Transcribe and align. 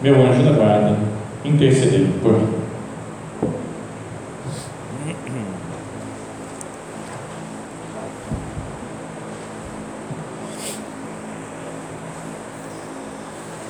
meu 0.00 0.14
anjo 0.14 0.44
da 0.44 0.52
guarda, 0.52 0.96
intercedei 1.44 2.08
por 2.22 2.32
mim. 2.32 2.48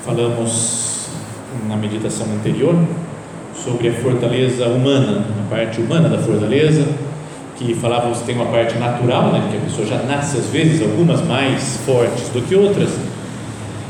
Falamos 0.05 1.09
na 1.69 1.77
meditação 1.77 2.27
anterior 2.27 2.75
sobre 3.55 3.89
a 3.89 3.93
fortaleza 3.95 4.67
humana, 4.67 5.25
a 5.47 5.51
parte 5.51 5.81
humana 5.81 6.09
da 6.09 6.19
fortaleza, 6.19 6.87
que 7.57 7.75
falávamos 7.75 8.19
que 8.19 8.25
tem 8.25 8.35
uma 8.35 8.47
parte 8.47 8.79
natural, 8.79 9.33
né, 9.33 9.49
que 9.51 9.57
a 9.57 9.61
pessoa 9.61 9.87
já 9.87 10.03
nasce 10.05 10.39
às 10.39 10.47
vezes, 10.47 10.81
algumas 10.81 11.23
mais 11.27 11.79
fortes 11.85 12.29
do 12.29 12.41
que 12.43 12.55
outras, 12.55 12.91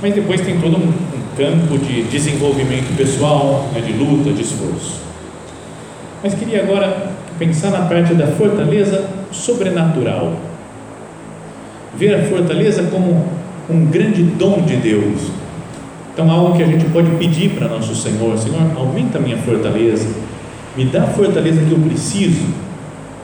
mas 0.00 0.14
depois 0.14 0.41
tem 0.41 0.61
todo 0.61 0.77
um, 0.77 0.92
campo 1.39 1.78
de 1.78 2.03
desenvolvimento 2.03 2.97
pessoal, 2.97 3.70
né, 3.72 3.81
de 3.81 3.92
luta, 3.92 4.33
de 4.33 4.42
esforço. 4.42 5.00
Mas 6.20 6.34
queria 6.34 6.64
agora 6.64 7.12
pensar 7.39 7.70
na 7.70 7.83
parte 7.83 8.12
da 8.14 8.27
fortaleza 8.27 9.08
sobrenatural. 9.30 10.33
Ver 11.97 12.17
a 12.17 12.25
fortaleza 12.25 12.83
como 12.91 13.25
um 13.70 13.86
grande 13.86 14.25
dom 14.25 14.62
de 14.62 14.77
Deus. 14.77 15.30
Então, 16.12 16.28
algo 16.28 16.56
que 16.56 16.62
a 16.64 16.67
gente 16.67 16.84
pode 16.86 17.08
pedir 17.12 17.50
para 17.50 17.69
nosso 17.69 17.95
Senhor: 17.95 18.36
Senhor, 18.36 18.61
aumenta 18.77 19.19
a 19.19 19.20
minha 19.20 19.36
fortaleza, 19.36 20.08
me 20.77 20.86
dá 20.86 21.05
a 21.05 21.06
fortaleza 21.06 21.61
que 21.61 21.70
eu 21.70 21.78
preciso 21.78 22.47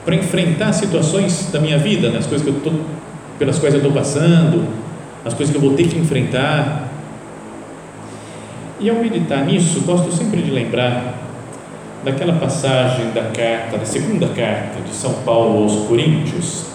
para 0.05 0.15
enfrentar 0.15 0.71
situações 0.71 1.49
da 1.51 1.59
minha 1.59 1.77
vida, 1.77 2.09
né, 2.09 2.19
as 2.19 2.27
coisas 2.27 2.47
que 2.47 2.53
eu 2.53 2.61
tô, 2.61 2.71
pelas 3.37 3.59
quais 3.59 3.73
eu 3.73 3.79
estou 3.79 3.91
passando, 3.91 4.63
as 5.25 5.33
coisas 5.33 5.53
que 5.53 5.61
eu 5.61 5.67
vou 5.67 5.75
ter 5.75 5.87
que 5.87 5.97
enfrentar. 5.97 6.94
E 8.79 8.89
ao 8.89 8.97
meditar 8.97 9.45
nisso, 9.45 9.81
gosto 9.81 10.11
sempre 10.11 10.41
de 10.41 10.51
lembrar 10.51 11.15
daquela 12.03 12.33
passagem 12.33 13.11
da 13.11 13.23
carta, 13.23 13.77
da 13.77 13.85
segunda 13.85 14.27
carta 14.27 14.81
de 14.85 14.93
São 14.93 15.13
Paulo 15.25 15.63
aos 15.63 15.87
Coríntios, 15.87 16.65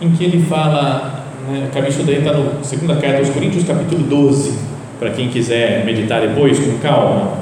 em 0.00 0.10
que 0.12 0.24
ele 0.24 0.42
fala, 0.44 1.24
né, 1.46 1.68
isso 1.88 2.02
daí 2.04 2.18
está 2.18 2.32
no 2.32 2.64
segunda 2.64 2.96
carta 2.96 3.18
aos 3.18 3.28
Coríntios, 3.28 3.64
capítulo 3.64 4.02
12, 4.02 4.58
para 4.98 5.10
quem 5.10 5.28
quiser 5.28 5.84
meditar 5.84 6.22
depois 6.22 6.58
com 6.58 6.78
calma. 6.78 7.32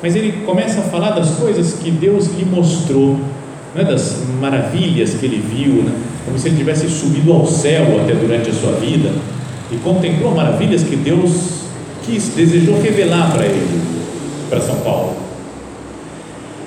Mas 0.00 0.14
ele 0.14 0.44
começa 0.46 0.80
a 0.80 0.84
falar 0.84 1.10
das 1.10 1.32
coisas 1.32 1.74
que 1.74 1.90
Deus 1.90 2.28
lhe 2.34 2.44
mostrou 2.44 3.18
né, 3.74 3.84
das 3.84 4.24
maravilhas 4.40 5.14
que 5.14 5.26
ele 5.26 5.38
viu, 5.38 5.82
né, 5.82 5.92
como 6.24 6.38
se 6.38 6.48
ele 6.48 6.56
tivesse 6.56 6.88
subido 6.88 7.32
ao 7.32 7.44
céu 7.44 8.00
até 8.00 8.14
durante 8.14 8.48
a 8.48 8.52
sua 8.52 8.72
vida 8.72 9.10
e 9.72 9.76
contemplou 9.76 10.34
maravilhas 10.34 10.84
que 10.84 10.96
Deus 10.96 11.59
quis, 12.10 12.28
desejou 12.34 12.80
revelar 12.80 13.32
para 13.32 13.46
ele, 13.46 13.80
para 14.48 14.60
São 14.60 14.76
Paulo. 14.80 15.16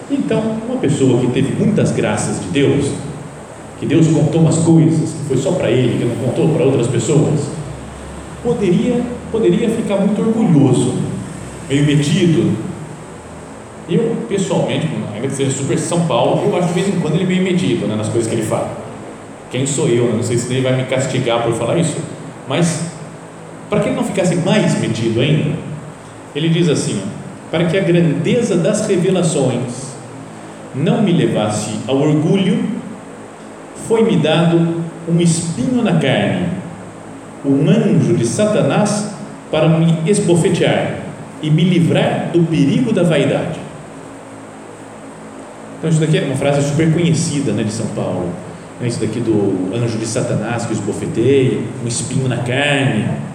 Então, 0.09 0.41
uma 0.67 0.77
pessoa 0.77 1.19
que 1.19 1.27
teve 1.27 1.53
muitas 1.55 1.91
graças 1.91 2.39
de 2.39 2.47
Deus, 2.47 2.91
que 3.79 3.85
Deus 3.85 4.07
contou 4.07 4.41
umas 4.41 4.57
coisas 4.57 5.11
que 5.11 5.27
foi 5.27 5.37
só 5.37 5.51
para 5.53 5.69
ele, 5.69 5.97
que 5.97 6.05
não 6.05 6.27
contou 6.27 6.49
para 6.49 6.65
outras 6.65 6.87
pessoas, 6.87 7.47
poderia, 8.43 9.01
poderia 9.31 9.69
ficar 9.69 9.97
muito 9.97 10.21
orgulhoso, 10.21 10.93
meio 11.69 11.85
metido, 11.85 12.55
eu, 13.89 14.15
pessoalmente, 14.29 14.87
ainda 15.13 15.27
que 15.27 15.35
seja 15.35 15.51
super 15.51 15.77
São 15.77 16.05
Paulo, 16.07 16.43
eu 16.45 16.57
acho 16.57 16.69
de 16.69 16.73
vez 16.73 16.87
em 16.87 16.99
quando 17.01 17.15
ele 17.15 17.25
meio 17.25 17.43
metido 17.43 17.85
né, 17.85 17.95
nas 17.95 18.07
coisas 18.07 18.29
que 18.29 18.35
ele 18.35 18.45
fala. 18.45 18.77
Quem 19.51 19.65
sou 19.67 19.87
eu? 19.87 20.05
Né? 20.05 20.13
Não 20.15 20.23
sei 20.23 20.37
se 20.37 20.51
ele 20.53 20.61
vai 20.61 20.75
me 20.75 20.85
castigar 20.85 21.43
por 21.43 21.53
falar 21.53 21.77
isso, 21.77 21.97
mas 22.47 22.93
para 23.73 23.81
que 23.81 23.89
ele 23.89 23.95
não 23.95 24.03
ficasse 24.03 24.35
mais 24.35 24.79
metido 24.79 25.19
ainda, 25.19 25.57
ele 26.35 26.47
diz 26.49 26.69
assim: 26.69 27.01
para 27.49 27.65
que 27.65 27.75
a 27.75 27.81
grandeza 27.81 28.55
das 28.55 28.87
revelações 28.87 29.95
não 30.75 31.01
me 31.01 31.11
levasse 31.11 31.79
ao 31.87 31.97
orgulho, 31.97 32.63
foi-me 33.87 34.17
dado 34.17 34.83
um 35.09 35.19
espinho 35.19 35.81
na 35.81 35.93
carne, 35.93 36.49
um 37.43 37.67
anjo 37.67 38.13
de 38.13 38.27
Satanás 38.27 39.11
para 39.49 39.67
me 39.67 39.97
esbofetear 40.05 40.99
e 41.41 41.49
me 41.49 41.63
livrar 41.63 42.29
do 42.31 42.43
perigo 42.43 42.93
da 42.93 43.01
vaidade. 43.01 43.59
Então, 45.79 45.89
isso 45.89 45.99
daqui 45.99 46.19
é 46.19 46.25
uma 46.25 46.35
frase 46.35 46.69
super 46.69 46.93
conhecida 46.93 47.51
né, 47.51 47.63
de 47.63 47.71
São 47.71 47.87
Paulo. 47.87 48.29
Né, 48.79 48.87
isso 48.87 48.99
daqui 48.99 49.19
do 49.19 49.75
anjo 49.75 49.97
de 49.97 50.05
Satanás 50.05 50.67
que 50.67 50.73
os 50.73 50.79
bofeteia, 50.79 51.59
um 51.83 51.87
espinho 51.87 52.27
na 52.27 52.37
carne. 52.37 53.32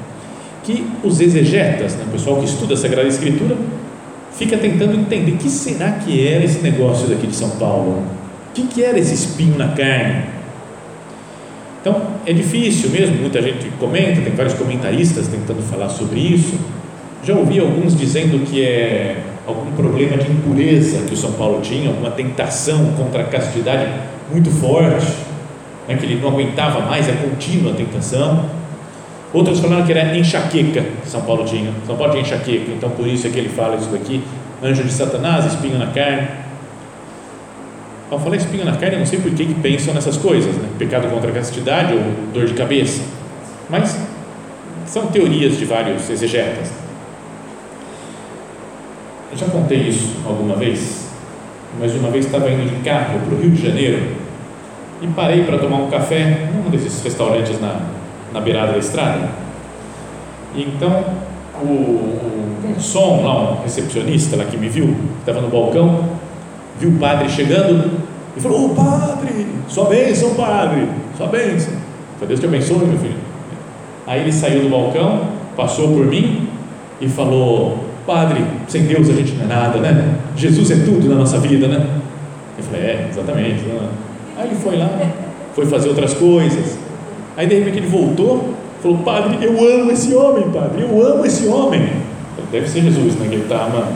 Que 0.68 0.86
os 1.02 1.18
exegetas, 1.18 1.94
né, 1.94 2.04
o 2.06 2.10
pessoal 2.10 2.36
que 2.36 2.44
estuda 2.44 2.74
a 2.74 2.76
Sagrada 2.76 3.08
Escritura, 3.08 3.56
fica 4.32 4.58
tentando 4.58 4.94
entender 4.94 5.38
que 5.38 5.48
será 5.48 5.92
que 5.92 6.28
era 6.28 6.44
esse 6.44 6.58
negócio 6.58 7.08
daqui 7.08 7.26
de 7.26 7.34
São 7.34 7.48
Paulo. 7.52 8.02
O 8.50 8.52
que, 8.52 8.66
que 8.66 8.84
era 8.84 8.98
esse 8.98 9.14
espinho 9.14 9.56
na 9.56 9.68
carne? 9.68 10.24
Então, 11.80 12.02
é 12.26 12.34
difícil 12.34 12.90
mesmo, 12.90 13.16
muita 13.16 13.40
gente 13.40 13.70
comenta, 13.80 14.20
tem 14.20 14.34
vários 14.34 14.52
comentaristas 14.52 15.26
tentando 15.28 15.62
falar 15.62 15.88
sobre 15.88 16.20
isso. 16.20 16.58
Já 17.24 17.34
ouvi 17.34 17.58
alguns 17.58 17.96
dizendo 17.96 18.44
que 18.44 18.62
é 18.62 19.22
algum 19.46 19.72
problema 19.72 20.18
de 20.18 20.30
impureza 20.30 20.98
que 21.06 21.14
o 21.14 21.16
São 21.16 21.32
Paulo 21.32 21.62
tinha, 21.62 21.88
alguma 21.88 22.10
tentação 22.10 22.92
contra 22.92 23.22
a 23.22 23.24
castidade 23.24 23.90
muito 24.30 24.50
forte, 24.50 25.14
né, 25.88 25.96
que 25.96 26.04
ele 26.04 26.20
não 26.20 26.28
aguentava 26.28 26.80
mais 26.80 27.08
a 27.08 27.12
contínua 27.12 27.72
tentação. 27.72 28.57
Outros 29.32 29.60
falaram 29.60 29.84
que 29.84 29.92
era 29.92 30.16
enxaqueca 30.16 30.82
que 31.02 31.08
São 31.08 31.20
Paulo 31.22 31.44
tinha. 31.44 31.70
São 31.86 31.96
Paulo 31.96 32.12
tinha 32.12 32.22
enxaqueca, 32.22 32.72
então 32.72 32.90
por 32.90 33.06
isso 33.06 33.26
é 33.26 33.30
que 33.30 33.38
ele 33.38 33.50
fala 33.50 33.76
isso 33.76 33.90
daqui: 33.90 34.22
anjo 34.62 34.82
de 34.82 34.92
Satanás, 34.92 35.44
espinho 35.44 35.78
na 35.78 35.88
carne. 35.88 36.28
Ao 38.10 38.18
falar 38.18 38.36
espinho 38.36 38.64
na 38.64 38.72
carne, 38.72 38.94
eu 38.94 39.00
não 39.00 39.06
sei 39.06 39.20
por 39.20 39.30
que, 39.32 39.44
que 39.44 39.54
pensam 39.54 39.92
nessas 39.92 40.16
coisas, 40.16 40.54
né? 40.54 40.66
pecado 40.78 41.10
contra 41.10 41.30
a 41.30 41.34
castidade 41.34 41.92
ou 41.92 42.00
dor 42.32 42.46
de 42.46 42.54
cabeça, 42.54 43.02
mas 43.68 43.98
são 44.86 45.08
teorias 45.08 45.58
de 45.58 45.66
vários 45.66 46.08
exegetas. 46.08 46.72
Eu 49.30 49.36
já 49.36 49.46
contei 49.46 49.80
isso 49.80 50.16
alguma 50.26 50.56
vez, 50.56 51.06
mas 51.78 51.94
uma 51.94 52.10
vez 52.10 52.24
estava 52.24 52.50
indo 52.50 52.66
de 52.66 52.82
carro 52.82 53.20
para 53.26 53.34
o 53.34 53.38
Rio 53.38 53.50
de 53.50 53.62
Janeiro 53.62 54.16
e 55.02 55.06
parei 55.08 55.44
para 55.44 55.58
tomar 55.58 55.76
um 55.76 55.90
café 55.90 56.48
num 56.54 56.70
desses 56.70 57.02
restaurantes 57.02 57.60
na, 57.60 57.78
na 58.38 58.40
beirada 58.40 58.72
da 58.72 58.78
estrada. 58.78 59.28
E 60.54 60.62
então 60.62 61.04
o, 61.60 62.76
som 62.78 63.22
lá, 63.24 63.52
um 63.52 63.62
recepcionista 63.62 64.36
lá 64.36 64.44
que 64.44 64.56
me 64.56 64.68
viu, 64.68 64.96
estava 65.18 65.40
no 65.40 65.48
balcão, 65.48 66.04
viu 66.78 66.90
o 66.90 66.98
padre 66.98 67.28
chegando 67.28 67.90
e 68.36 68.40
falou: 68.40 68.66
Ô 68.66 68.68
padre, 68.74 69.46
sua 69.66 69.86
bênção, 69.86 70.34
padre, 70.34 70.88
sua 71.16 71.26
bênção. 71.26 71.72
Falei, 72.14 72.28
Deus 72.28 72.40
te 72.40 72.46
abençoe, 72.46 72.86
meu 72.86 72.98
filho. 72.98 73.16
Aí 74.06 74.20
ele 74.20 74.32
saiu 74.32 74.62
do 74.62 74.70
balcão, 74.70 75.22
passou 75.56 75.88
por 75.88 76.06
mim 76.06 76.48
e 77.00 77.08
falou: 77.08 77.84
Padre, 78.06 78.44
sem 78.68 78.84
Deus 78.84 79.10
a 79.10 79.12
gente 79.12 79.32
não 79.32 79.44
é 79.44 79.48
nada, 79.48 79.78
né? 79.78 80.16
Jesus 80.36 80.70
é 80.70 80.76
tudo 80.76 81.08
na 81.08 81.16
nossa 81.16 81.38
vida, 81.38 81.66
né? 81.66 81.84
Eu 82.56 82.64
falei: 82.64 82.82
É, 82.82 83.08
exatamente. 83.10 83.62
Né? 83.64 83.88
Aí 84.36 84.46
ele 84.46 84.56
foi 84.56 84.76
lá, 84.76 84.88
foi 85.54 85.66
fazer 85.66 85.88
outras 85.88 86.14
coisas. 86.14 86.87
Aí 87.38 87.46
de 87.46 87.54
repente 87.54 87.78
ele 87.78 87.86
voltou, 87.86 88.52
falou: 88.82 88.98
Padre, 88.98 89.38
eu 89.40 89.52
amo 89.52 89.92
esse 89.92 90.12
homem, 90.12 90.50
Padre, 90.50 90.82
eu 90.82 91.06
amo 91.06 91.24
esse 91.24 91.46
homem. 91.46 91.88
Deve 92.50 92.68
ser 92.68 92.82
Jesus, 92.82 93.14
né? 93.14 93.28
Que 93.28 93.36
ele 93.36 93.42
está 93.44 93.66
amando. 93.66 93.92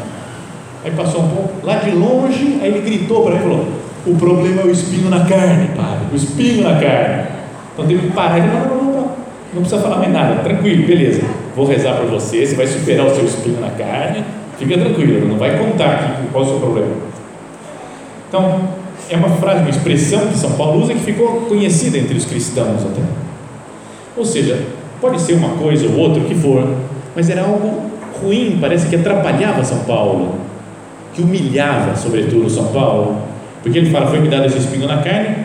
Aí 0.85 0.93
passou 0.93 1.23
um 1.23 1.29
pouco, 1.29 1.67
lá 1.67 1.77
de 1.77 1.91
longe, 1.91 2.61
aí 2.63 2.69
ele 2.69 2.81
gritou 2.83 3.25
para 3.25 3.35
ele: 3.35 3.43
falou, 3.43 3.67
O 4.07 4.15
problema 4.15 4.63
é 4.63 4.65
o 4.65 4.71
espinho 4.71 5.11
na 5.11 5.25
carne, 5.25 5.71
Padre, 5.75 6.07
o 6.13 6.15
espinho 6.15 6.63
na 6.63 6.79
carne. 6.79 7.27
Então 7.73 7.85
teve 7.85 8.07
que 8.07 8.13
parar 8.13 8.39
e 8.39 8.43
falou: 8.43 8.69
não, 8.69 8.85
não, 8.85 8.93
não, 8.93 9.11
não 9.55 9.61
precisa 9.63 9.83
falar 9.83 9.97
mais 9.97 10.13
nada, 10.13 10.41
tranquilo, 10.45 10.87
beleza. 10.87 11.23
Vou 11.57 11.67
rezar 11.67 11.97
por 11.97 12.07
você, 12.07 12.47
você 12.47 12.55
vai 12.55 12.69
superar 12.69 13.07
o 13.07 13.15
seu 13.15 13.25
espinho 13.25 13.61
na 13.61 13.71
carne, 13.71 14.23
fica 14.57 14.79
tranquilo, 14.79 15.27
não 15.27 15.37
vai 15.37 15.59
contar 15.59 15.95
aqui 15.95 16.29
qual 16.31 16.45
é 16.45 16.47
o 16.47 16.51
seu 16.51 16.61
problema. 16.61 16.93
Então, 18.29 18.69
é 19.11 19.17
uma 19.17 19.31
frase, 19.31 19.63
uma 19.63 19.71
expressão 19.71 20.29
que 20.29 20.39
São 20.39 20.53
Paulo 20.53 20.81
usa 20.81 20.95
que 20.95 21.01
ficou 21.01 21.41
conhecida 21.49 21.99
entre 21.99 22.17
os 22.17 22.25
cristãos 22.25 22.83
até. 22.85 23.22
Ou 24.17 24.25
seja, 24.25 24.61
pode 25.01 25.21
ser 25.21 25.35
uma 25.35 25.57
coisa 25.57 25.87
ou 25.89 25.97
outra, 25.97 26.23
o 26.23 26.27
que 26.27 26.35
for, 26.35 26.69
mas 27.15 27.29
era 27.29 27.43
algo 27.43 27.91
ruim, 28.23 28.59
parece 28.61 28.87
que 28.89 28.97
atrapalhava 28.97 29.65
São 29.65 29.81
Paulo, 29.81 30.35
que 31.15 31.23
humilhava, 31.23 31.97
sobretudo, 31.97 32.49
São 32.49 32.67
Paulo, 32.67 33.23
porque 33.63 33.79
ele 33.79 33.91
fala: 33.91 34.07
Foi-me 34.07 34.29
dado 34.29 34.47
esse 34.47 34.59
espinho 34.59 34.87
na 34.87 34.99
carne 34.99 35.45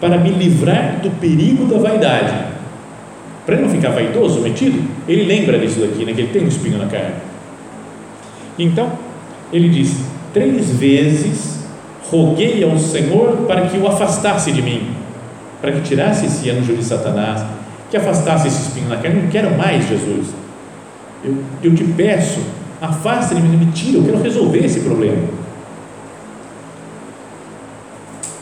para 0.00 0.18
me 0.18 0.30
livrar 0.30 0.96
do 1.02 1.10
perigo 1.20 1.66
da 1.66 1.78
vaidade. 1.78 2.52
Para 3.46 3.56
ele 3.56 3.64
não 3.64 3.70
ficar 3.70 3.90
vaidoso, 3.90 4.40
metido, 4.40 4.82
ele 5.08 5.24
lembra 5.24 5.58
disso 5.58 5.80
daqui, 5.80 6.04
né, 6.04 6.12
que 6.12 6.20
ele 6.20 6.32
tem 6.32 6.44
um 6.44 6.48
espinho 6.48 6.78
na 6.78 6.86
carne. 6.86 7.14
Então, 8.58 8.90
ele 9.52 9.68
diz: 9.68 10.04
Três 10.32 10.70
vezes 10.70 11.62
roguei 12.10 12.62
ao 12.62 12.78
Senhor 12.78 13.44
para 13.46 13.62
que 13.62 13.78
o 13.78 13.86
afastasse 13.86 14.52
de 14.52 14.60
mim, 14.60 14.90
para 15.60 15.72
que 15.72 15.80
tirasse 15.80 16.26
esse 16.26 16.50
anjo 16.50 16.74
de 16.74 16.84
Satanás, 16.84 17.44
que 17.92 17.96
afastasse 17.98 18.48
esse 18.48 18.62
espinho 18.62 18.88
na 18.88 18.96
carne. 18.96 19.20
Não 19.20 19.28
quero 19.28 19.54
mais, 19.54 19.86
Jesus. 19.86 20.28
Eu, 21.22 21.36
eu 21.62 21.74
te 21.74 21.84
peço, 21.84 22.40
afasta 22.80 23.34
de 23.34 23.42
mim, 23.42 23.54
me 23.54 23.70
tira, 23.70 23.98
eu 23.98 24.04
quero 24.04 24.22
resolver 24.22 24.64
esse 24.64 24.80
problema. 24.80 25.22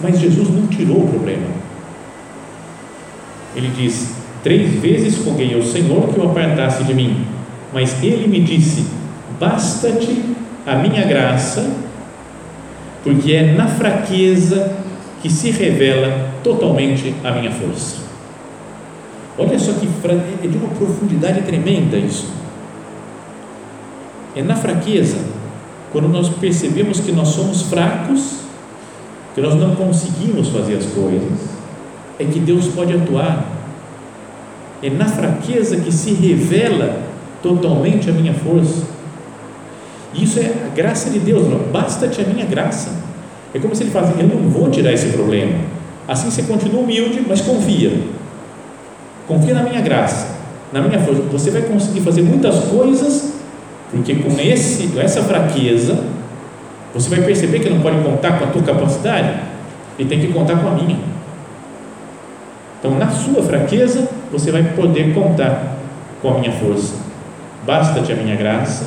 Mas 0.00 0.20
Jesus 0.20 0.48
não 0.48 0.68
tirou 0.68 1.02
o 1.02 1.08
problema. 1.08 1.48
Ele 3.56 3.72
diz: 3.76 4.14
Três 4.44 4.70
vezes 4.80 5.18
roguei 5.24 5.52
ao 5.52 5.62
Senhor 5.62 6.08
que 6.14 6.20
o 6.20 6.30
apartasse 6.30 6.84
de 6.84 6.94
mim, 6.94 7.26
mas 7.74 8.00
ele 8.04 8.28
me 8.28 8.40
disse: 8.40 8.86
Basta-te 9.40 10.26
a 10.64 10.76
minha 10.76 11.04
graça, 11.04 11.68
porque 13.02 13.32
é 13.32 13.52
na 13.52 13.66
fraqueza 13.66 14.76
que 15.20 15.28
se 15.28 15.50
revela 15.50 16.30
totalmente 16.44 17.12
a 17.24 17.32
minha 17.32 17.50
força. 17.50 18.09
Olha 19.40 19.58
só 19.58 19.72
que 19.72 19.88
é 20.44 20.46
de 20.46 20.58
uma 20.58 20.68
profundidade 20.68 21.40
tremenda 21.40 21.96
isso. 21.96 22.28
É 24.36 24.42
na 24.42 24.54
fraqueza, 24.54 25.16
quando 25.90 26.08
nós 26.08 26.28
percebemos 26.28 27.00
que 27.00 27.10
nós 27.10 27.28
somos 27.28 27.62
fracos, 27.62 28.40
que 29.34 29.40
nós 29.40 29.54
não 29.54 29.74
conseguimos 29.74 30.48
fazer 30.48 30.74
as 30.74 30.84
coisas, 30.84 31.48
é 32.18 32.24
que 32.26 32.38
Deus 32.38 32.68
pode 32.68 32.92
atuar. 32.92 33.50
É 34.82 34.90
na 34.90 35.06
fraqueza 35.06 35.78
que 35.78 35.90
se 35.90 36.12
revela 36.12 37.02
totalmente 37.42 38.10
a 38.10 38.12
minha 38.12 38.34
força. 38.34 38.84
Isso 40.12 40.38
é 40.38 40.66
a 40.66 40.74
graça 40.74 41.08
de 41.08 41.18
Deus, 41.18 41.46
basta-te 41.72 42.20
a 42.20 42.24
minha 42.24 42.44
graça. 42.44 42.90
É 43.54 43.58
como 43.58 43.74
se 43.74 43.84
ele 43.84 43.90
falasse: 43.90 44.20
Eu 44.20 44.28
não 44.28 44.50
vou 44.50 44.70
tirar 44.70 44.92
esse 44.92 45.08
problema. 45.08 45.60
Assim 46.06 46.30
você 46.30 46.42
continua 46.42 46.82
humilde, 46.82 47.24
mas 47.26 47.40
confia. 47.40 48.19
Confia 49.30 49.54
na 49.54 49.62
minha 49.62 49.80
graça, 49.80 50.26
na 50.72 50.80
minha 50.80 50.98
força. 50.98 51.22
Você 51.30 51.52
vai 51.52 51.62
conseguir 51.62 52.00
fazer 52.00 52.20
muitas 52.20 52.64
coisas, 52.64 53.34
porque 53.92 54.16
com 54.16 54.40
esse, 54.40 54.98
essa 54.98 55.22
fraqueza, 55.22 56.02
você 56.92 57.08
vai 57.08 57.24
perceber 57.24 57.60
que 57.60 57.70
não 57.70 57.80
pode 57.80 58.02
contar 58.02 58.40
com 58.40 58.46
a 58.46 58.48
tua 58.48 58.62
capacidade 58.62 59.38
e 59.96 60.04
tem 60.04 60.18
que 60.18 60.32
contar 60.32 60.56
com 60.56 60.66
a 60.66 60.72
minha. 60.72 60.98
Então, 62.80 62.98
na 62.98 63.08
sua 63.08 63.40
fraqueza, 63.44 64.08
você 64.32 64.50
vai 64.50 64.64
poder 64.64 65.14
contar 65.14 65.76
com 66.20 66.30
a 66.30 66.38
minha 66.40 66.50
força. 66.50 66.96
Basta-te 67.64 68.12
a 68.12 68.16
minha 68.16 68.34
graça, 68.34 68.84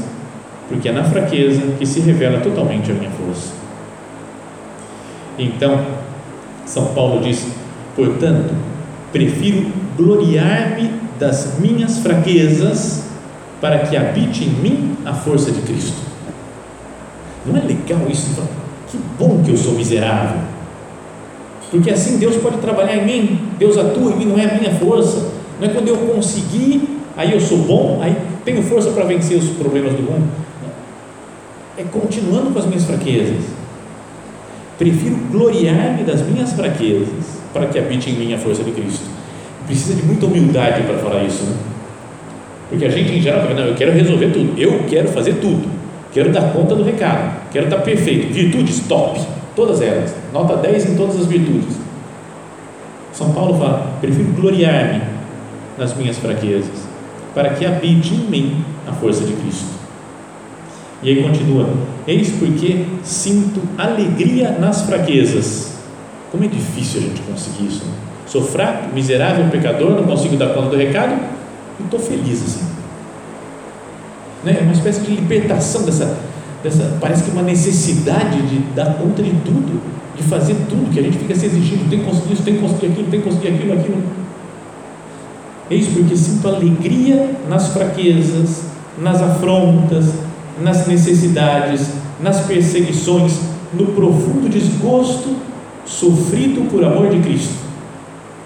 porque 0.67 0.89
é 0.89 0.91
na 0.91 1.05
fraqueza 1.05 1.61
que 1.79 1.85
se 1.85 2.01
revela 2.01 2.41
totalmente 2.41 2.91
a 2.91 2.93
minha 2.93 3.11
força. 3.11 3.53
Então, 5.39 5.85
São 6.65 6.87
Paulo 6.87 7.21
diz: 7.21 7.47
portanto, 7.95 8.72
prefiro 9.13 9.67
gloriar-me 9.95 10.91
das 11.19 11.59
minhas 11.59 11.99
fraquezas 11.99 13.03
para 13.61 13.79
que 13.79 13.95
habite 13.95 14.43
em 14.43 14.49
mim 14.49 14.97
a 15.05 15.13
força 15.13 15.51
de 15.51 15.61
Cristo. 15.61 15.95
Não 17.45 17.55
é 17.55 17.61
legal 17.61 18.01
isso? 18.09 18.41
Que 18.89 18.97
bom 19.17 19.41
que 19.43 19.51
eu 19.51 19.57
sou 19.57 19.73
miserável. 19.73 20.41
Porque 21.69 21.89
assim 21.89 22.17
Deus 22.17 22.35
pode 22.37 22.57
trabalhar 22.57 22.97
em 22.97 23.05
mim, 23.05 23.39
Deus 23.57 23.77
atua 23.77 24.11
em 24.11 24.17
mim, 24.17 24.25
não 24.25 24.37
é 24.37 24.45
a 24.45 24.59
minha 24.59 24.73
força. 24.75 25.31
Não 25.59 25.67
é 25.67 25.71
quando 25.71 25.87
eu 25.87 25.97
conseguir, 25.97 26.99
aí 27.15 27.31
eu 27.31 27.39
sou 27.39 27.59
bom, 27.59 27.99
aí 28.01 28.17
tenho 28.43 28.61
força 28.63 28.89
para 28.91 29.05
vencer 29.05 29.37
os 29.37 29.49
problemas 29.51 29.93
do 29.93 30.01
mundo. 30.01 30.27
É 31.77 31.83
continuando 31.83 32.51
com 32.51 32.59
as 32.59 32.65
minhas 32.65 32.83
fraquezas. 32.83 33.43
Prefiro 34.77 35.15
gloriar-me 35.31 36.03
das 36.03 36.21
minhas 36.21 36.53
fraquezas 36.53 37.43
para 37.53 37.67
que 37.67 37.77
habite 37.77 38.09
em 38.09 38.13
mim 38.13 38.33
a 38.33 38.37
força 38.37 38.63
de 38.63 38.71
Cristo. 38.71 39.02
Precisa 39.73 39.95
de 39.95 40.03
muita 40.03 40.27
humildade 40.27 40.83
para 40.83 40.99
falar 40.99 41.23
isso, 41.23 41.41
né? 41.45 41.57
Porque 42.69 42.85
a 42.85 42.89
gente 42.89 43.11
em 43.11 43.19
geral 43.19 43.41
fala, 43.41 43.55
não, 43.55 43.63
eu 43.63 43.73
quero 43.73 43.91
resolver 43.91 44.27
tudo, 44.27 44.53
eu 44.55 44.83
quero 44.87 45.07
fazer 45.07 45.33
tudo, 45.41 45.67
quero 46.13 46.31
dar 46.31 46.53
conta 46.53 46.75
do 46.75 46.83
recado, 46.83 47.49
quero 47.51 47.65
estar 47.65 47.79
perfeito. 47.79 48.31
Virtudes, 48.31 48.81
top, 48.87 49.19
todas 49.55 49.81
elas, 49.81 50.15
nota 50.31 50.57
10 50.57 50.91
em 50.91 50.95
todas 50.95 51.19
as 51.19 51.25
virtudes. 51.25 51.75
São 53.13 53.33
Paulo 53.33 53.57
fala, 53.57 53.97
prefiro 53.99 54.31
gloriar-me 54.33 55.01
nas 55.75 55.97
minhas 55.97 56.19
fraquezas, 56.19 56.87
para 57.33 57.49
que 57.49 57.65
habite 57.65 58.13
em 58.13 58.29
mim 58.29 58.63
a 58.87 58.91
força 58.91 59.25
de 59.25 59.33
Cristo. 59.33 59.73
E 61.01 61.09
aí 61.09 61.23
continua: 61.23 61.67
Eis 62.05 62.29
porque 62.29 62.85
sinto 63.01 63.59
alegria 63.75 64.51
nas 64.51 64.83
fraquezas. 64.83 65.79
Como 66.31 66.43
é 66.43 66.47
difícil 66.47 67.01
a 67.01 67.03
gente 67.05 67.21
conseguir 67.23 67.65
isso. 67.65 67.85
Né? 67.85 68.12
Sou 68.33 68.41
fraco, 68.41 68.91
miserável, 68.95 69.47
pecador, 69.51 69.91
não 69.91 70.05
consigo 70.05 70.35
dar 70.35 70.55
conta 70.55 70.69
do 70.69 70.75
recado 70.75 71.13
e 71.79 71.83
estou 71.83 71.99
feliz 71.99 72.41
assim. 72.41 72.65
Né? 74.43 74.57
É 74.59 74.63
uma 74.63 74.73
espécie 74.73 75.01
de 75.01 75.11
libertação 75.11 75.83
dessa, 75.83 76.17
dessa, 76.63 76.97
parece 76.99 77.25
que 77.25 77.29
uma 77.29 77.43
necessidade 77.43 78.41
de 78.41 78.57
dar 78.73 78.95
conta 78.95 79.21
de 79.21 79.29
tudo, 79.45 79.79
de 80.17 80.23
fazer 80.23 80.55
tudo, 80.67 80.91
que 80.91 80.99
a 80.99 81.03
gente 81.03 81.19
fica 81.19 81.35
se 81.35 81.45
exigindo, 81.45 81.87
tem 81.87 81.99
que 81.99 82.05
conseguir 82.05 82.33
isso, 82.33 82.41
tem 82.41 82.55
que 82.55 82.61
conseguir 82.61 82.87
aquilo, 82.87 83.07
tem 83.11 83.21
que 83.21 83.29
conseguir 83.29 83.47
aquilo, 83.49 83.73
aquilo. 83.73 84.03
Eis 85.69 85.87
porque 85.89 86.17
sinto 86.17 86.47
alegria 86.47 87.35
nas 87.47 87.67
fraquezas, 87.67 88.63
nas 88.97 89.21
afrontas, 89.21 90.05
nas 90.59 90.87
necessidades, 90.87 91.87
nas 92.19 92.39
perseguições, 92.47 93.39
no 93.71 93.85
profundo 93.93 94.49
desgosto 94.49 95.35
sofrido 95.85 96.67
por 96.71 96.83
amor 96.83 97.11
de 97.11 97.19
Cristo. 97.19 97.62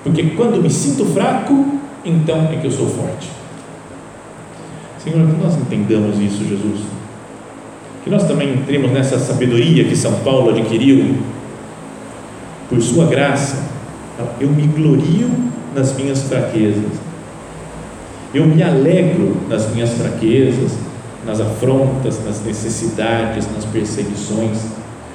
Porque 0.08 0.24
quando 0.38 0.62
me 0.62 0.70
sinto 0.70 1.04
fraco, 1.08 1.66
então 2.06 2.48
é 2.50 2.56
que 2.56 2.66
eu 2.66 2.72
sou 2.72 2.88
forte. 2.88 3.30
Senhor, 5.04 5.28
que 5.28 5.44
nós 5.44 5.54
entendamos 5.58 6.18
isso, 6.18 6.46
Jesus. 6.48 6.80
Que 8.06 8.10
nós 8.10 8.26
também 8.26 8.54
entremos 8.54 8.90
nessa 8.90 9.20
sabedoria 9.20 9.84
que 9.84 9.98
São 9.98 10.14
Paulo 10.20 10.52
adquiriu 10.52 11.18
por 12.70 12.82
Sua 12.82 13.06
graça. 13.06 13.62
Eu 14.40 14.50
me 14.50 14.66
glorio 14.68 15.30
nas 15.76 15.94
minhas 15.98 16.24
fraquezas. 16.24 16.86
Eu 18.34 18.46
me 18.46 18.64
alegro 18.64 19.36
nas 19.50 19.74
minhas 19.74 19.92
fraquezas, 19.92 20.72
nas 21.26 21.42
afrontas, 21.42 22.24
nas 22.24 22.42
necessidades, 22.46 23.46
nas 23.54 23.66
perseguições. 23.66 24.68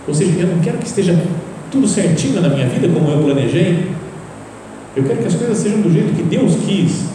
Ou 0.06 0.12
seja, 0.12 0.38
eu 0.38 0.48
não 0.48 0.58
quero 0.58 0.76
que 0.76 0.86
esteja 0.86 1.18
tudo 1.70 1.88
certinho 1.88 2.42
na 2.42 2.50
minha 2.50 2.68
vida 2.68 2.86
como 2.88 3.10
eu 3.10 3.22
planejei. 3.22 4.01
Eu 4.94 5.04
quero 5.04 5.20
que 5.20 5.26
as 5.26 5.34
coisas 5.34 5.58
sejam 5.58 5.80
do 5.80 5.90
jeito 5.90 6.14
que 6.14 6.22
Deus 6.22 6.56
quis. 6.66 7.06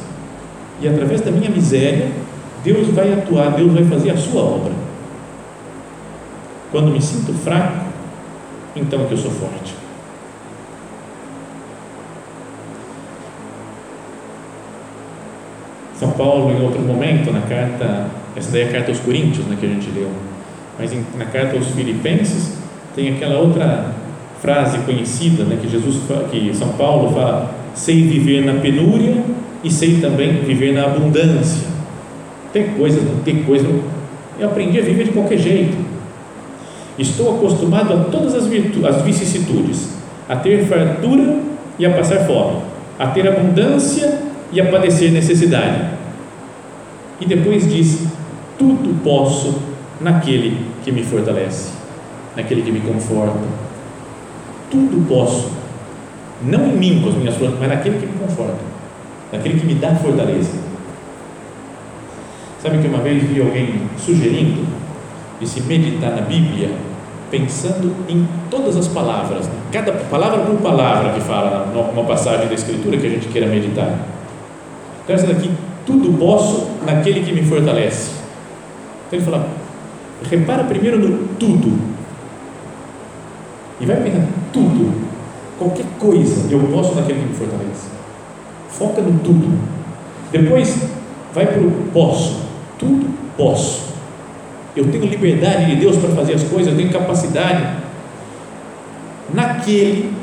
E 0.82 0.88
através 0.88 1.22
da 1.22 1.32
minha 1.32 1.50
miséria, 1.50 2.12
Deus 2.64 2.88
vai 2.90 3.14
atuar, 3.14 3.52
Deus 3.52 3.74
vai 3.74 3.84
fazer 3.86 4.12
a 4.12 4.18
sua 4.18 4.42
obra. 4.42 4.72
Quando 6.72 6.92
me 6.92 7.02
sinto 7.02 7.34
fraco, 7.34 7.86
então 8.76 9.02
é 9.02 9.06
que 9.06 9.14
eu 9.14 9.18
sou 9.18 9.32
forte. 9.32 9.76
São 15.96 16.12
Paulo, 16.12 16.52
em 16.52 16.62
outro 16.62 16.82
momento, 16.82 17.32
na 17.32 17.42
carta 17.42 18.08
essa 18.38 18.52
daí 18.52 18.62
é 18.62 18.70
a 18.70 18.72
carta 18.72 18.92
aos 18.92 19.00
Coríntios, 19.00 19.48
né, 19.48 19.58
que 19.60 19.66
a 19.66 19.70
gente 19.70 19.90
leu. 19.90 20.12
Mas 20.78 20.94
em, 20.94 21.04
na 21.18 21.26
carta 21.26 21.56
aos 21.56 21.70
Filipenses 21.70 22.56
tem 22.96 23.16
aquela 23.16 23.40
outra 23.40 23.96
frase 24.40 24.78
conhecida, 24.80 25.44
né, 25.44 25.58
que 25.60 25.68
Jesus, 25.68 26.02
que 26.30 26.54
São 26.54 26.70
Paulo 26.74 27.12
fala: 27.12 27.52
sei 27.78 28.04
viver 28.04 28.44
na 28.44 28.60
penúria 28.60 29.24
e 29.64 29.72
sei 29.72 30.02
também 30.02 30.42
viver 30.42 30.74
na 30.74 30.86
abundância. 30.86 31.68
Tem 32.52 32.70
coisas, 32.70 33.04
tem 33.24 33.44
coisa. 33.44 33.68
Eu 34.40 34.48
aprendi 34.48 34.80
a 34.80 34.82
viver 34.82 35.06
de 35.06 35.12
qualquer 35.12 35.38
jeito. 35.38 35.78
Estou 36.98 37.38
acostumado 37.38 37.94
a 37.94 37.98
todas 38.06 38.34
as, 38.34 38.48
virtu 38.48 38.86
as 38.88 39.04
vicissitudes, 39.04 39.90
a 40.28 40.36
ter 40.36 40.66
fartura 40.66 41.40
e 41.78 41.86
a 41.86 41.94
passar 41.94 42.26
fome, 42.26 42.62
a 42.98 43.08
ter 43.08 43.28
abundância 43.28 44.22
e 44.52 44.60
a 44.60 44.66
padecer 44.66 45.12
necessidade. 45.12 45.92
E 47.22 47.26
depois 47.28 47.72
diz: 47.72 48.08
tudo 48.58 49.00
posso 49.04 49.62
naquele 50.02 50.66
que 50.84 50.92
me 50.92 51.04
fortalece, 51.04 51.72
naquele 52.36 52.64
que 52.64 52.72
me 52.72 52.80
conforta. 52.80 53.68
Tudo 54.72 55.08
posso, 55.08 55.52
não 56.42 56.68
em 56.68 56.78
mim 56.78 57.02
com 57.02 57.10
as 57.10 57.16
minhas 57.16 57.36
forças, 57.36 57.58
mas 57.60 57.70
naquele 57.70 58.00
que 58.00 58.06
me 58.06 58.20
conforta, 58.20 58.60
naquele 59.32 59.60
que 59.60 59.66
me 59.66 59.76
dá 59.76 59.96
fortaleza. 59.96 60.52
Sabe 62.62 62.80
que 62.80 62.88
uma 62.88 63.00
vez 63.00 63.24
vi 63.24 63.42
alguém 63.42 63.82
sugerindo 63.98 64.66
de 65.40 65.48
se 65.48 65.62
meditar 65.62 66.12
na 66.12 66.22
Bíblia 66.22 66.72
pensando 67.30 67.94
em 68.08 68.28
todas 68.50 68.78
as 68.78 68.88
palavras, 68.88 69.50
cada 69.72 69.92
palavra 69.92 70.40
por 70.40 70.56
palavra 70.58 71.14
que 71.14 71.22
fala 71.22 71.68
numa 71.74 72.04
passagem 72.06 72.48
da 72.48 72.54
Escritura 72.54 72.98
que 72.98 73.06
a 73.06 73.10
gente 73.10 73.28
queira 73.28 73.48
meditar. 73.48 74.00
Então, 75.04 75.16
essa 75.16 75.28
daqui, 75.28 75.52
tudo 75.86 76.18
posso 76.18 76.70
naquele 76.86 77.22
que 77.22 77.32
me 77.32 77.44
fortalece. 77.44 78.12
Então, 79.08 79.20
ele 79.20 79.26
fala, 79.26 79.48
repara 80.30 80.64
primeiro 80.64 81.00
no 81.00 81.28
tudo. 81.40 81.78
E 83.80 83.86
vai 83.86 83.98
pensar, 83.98 84.26
tudo, 84.52 85.07
qualquer 85.58 85.86
coisa, 86.00 86.52
eu 86.52 86.60
posso 86.72 86.96
naquele 86.96 87.20
que 87.20 87.28
me 87.28 87.34
fortalece. 87.34 87.88
Foca 88.70 89.02
no 89.02 89.20
tudo. 89.20 89.58
Depois, 90.32 90.78
vai 91.34 91.48
para 91.48 91.62
o 91.62 91.72
posso. 91.94 92.42
Tudo 92.78 93.08
posso. 93.36 93.94
Eu 94.76 94.92
tenho 94.92 95.06
liberdade 95.06 95.66
de 95.66 95.76
Deus 95.78 95.98
para 95.98 96.10
fazer 96.12 96.34
as 96.34 96.44
coisas, 96.44 96.72
eu 96.72 96.78
tenho 96.78 96.92
capacidade. 96.92 97.78
Naquele, 99.34 100.14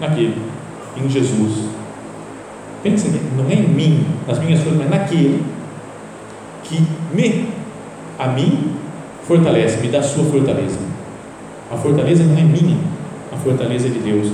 naquele, 0.00 0.40
em 0.96 1.08
Jesus. 1.08 1.66
Pensa, 2.82 3.08
não 3.36 3.50
é 3.50 3.54
em 3.54 3.68
mim, 3.68 4.06
nas 4.26 4.38
minhas 4.38 4.62
coisas, 4.62 4.78
mas 4.78 4.88
naquele 4.88 5.42
que 6.62 6.86
me, 7.12 7.48
a 8.18 8.28
mim, 8.28 8.76
fortalece, 9.26 9.80
me 9.80 9.88
dá 9.88 9.98
a 9.98 10.02
sua 10.02 10.24
fortaleza. 10.24 10.78
A 11.70 11.76
fortaleza 11.76 12.22
não 12.22 12.38
é 12.38 12.42
minha, 12.42 12.78
fortaleza 13.46 13.88
de 13.88 13.98
Deus. 14.00 14.32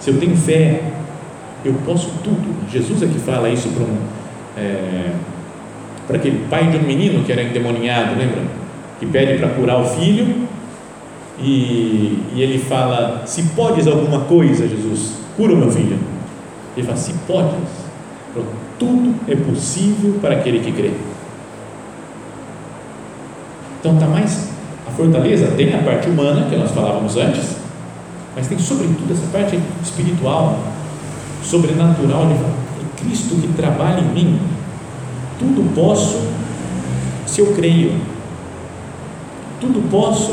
Se 0.00 0.10
eu 0.10 0.18
tenho 0.18 0.36
fé, 0.36 0.82
eu 1.64 1.74
posso 1.84 2.10
tudo. 2.24 2.68
Jesus 2.70 3.02
é 3.02 3.06
que 3.06 3.18
fala 3.18 3.48
isso 3.50 3.68
para 3.68 3.84
um, 3.84 3.96
é, 4.56 5.12
para 6.06 6.16
aquele 6.16 6.46
pai 6.48 6.70
de 6.70 6.78
um 6.78 6.82
menino 6.82 7.22
que 7.24 7.30
era 7.30 7.42
endemoniado, 7.42 8.18
lembra? 8.18 8.42
Que 8.98 9.06
pede 9.06 9.38
para 9.38 9.50
curar 9.50 9.80
o 9.80 9.84
filho 9.84 10.48
e, 11.38 12.18
e 12.34 12.42
ele 12.42 12.58
fala: 12.58 13.22
Se 13.26 13.42
podes 13.54 13.86
alguma 13.86 14.20
coisa, 14.20 14.66
Jesus, 14.66 15.12
cura 15.36 15.52
o 15.52 15.56
meu 15.56 15.70
filho. 15.70 15.98
Ele 16.76 16.86
fala: 16.86 16.98
Se 16.98 17.12
podes, 17.26 17.68
tudo 18.78 19.14
é 19.28 19.36
possível 19.36 20.18
para 20.20 20.34
aquele 20.34 20.60
que 20.60 20.72
crê. 20.72 20.90
Então 23.78 23.94
está 23.94 24.06
mais 24.06 24.52
a 24.86 24.90
fortaleza 24.90 25.48
tem 25.56 25.74
a 25.74 25.78
parte 25.78 26.08
humana 26.08 26.48
que 26.48 26.56
nós 26.56 26.70
falávamos 26.70 27.16
antes, 27.16 27.56
mas 28.34 28.46
tem 28.46 28.58
sobretudo 28.58 29.12
essa 29.12 29.26
parte 29.32 29.58
espiritual, 29.82 30.58
sobrenatural 31.42 32.26
de 32.26 32.32
é 32.34 33.04
Cristo 33.04 33.36
que 33.36 33.48
trabalha 33.54 34.00
em 34.00 34.14
mim 34.14 34.40
tudo 35.42 35.74
posso 35.74 36.20
se 37.26 37.40
eu 37.40 37.52
creio. 37.52 37.92
Tudo 39.60 39.88
posso 39.90 40.32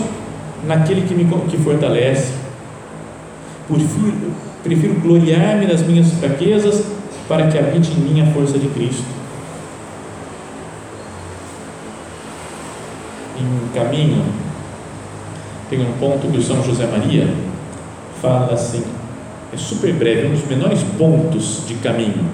naquele 0.68 1.02
que 1.02 1.16
me 1.16 1.26
que 1.50 1.58
fortalece. 1.58 2.34
Prefiro, 3.68 4.32
prefiro 4.64 4.94
gloriar-me 5.02 5.66
nas 5.66 5.82
minhas 5.82 6.12
fraquezas 6.14 6.84
para 7.28 7.48
que 7.48 7.58
habite 7.58 7.92
em 7.92 8.02
mim 8.02 8.22
a 8.22 8.32
força 8.34 8.58
de 8.58 8.68
Cristo. 8.68 9.19
Em 13.40 13.74
caminho, 13.74 14.24
tem 15.70 15.82
um 15.82 15.94
ponto 15.94 16.28
que 16.32 16.38
o 16.38 16.42
São 16.42 16.64
José 16.64 16.86
Maria 16.88 17.28
fala 18.22 18.54
assim, 18.54 18.84
é 19.54 19.58
super 19.58 19.94
breve, 19.94 20.28
um 20.28 20.32
dos 20.32 20.46
menores 20.46 20.84
pontos 20.98 21.64
de 21.68 21.76
caminho. 21.76 22.26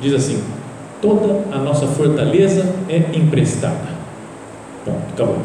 Diz 0.00 0.14
assim: 0.14 0.42
toda 1.00 1.44
a 1.54 1.58
nossa 1.58 1.86
fortaleza 1.86 2.74
é 2.88 2.96
emprestada. 3.14 4.00
Ponto, 4.84 5.12
acabou. 5.12 5.38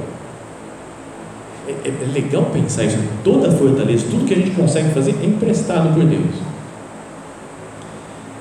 É, 1.67 1.71
é, 1.71 1.89
é 1.89 2.13
legal 2.13 2.45
pensar 2.45 2.83
isso. 2.83 2.97
Toda 3.23 3.49
a 3.49 3.51
fortaleza, 3.51 4.05
tudo 4.09 4.25
que 4.25 4.33
a 4.33 4.37
gente 4.37 4.51
consegue 4.51 4.93
fazer 4.93 5.15
é 5.21 5.25
emprestado 5.25 5.93
por 5.93 6.03
Deus. 6.03 6.35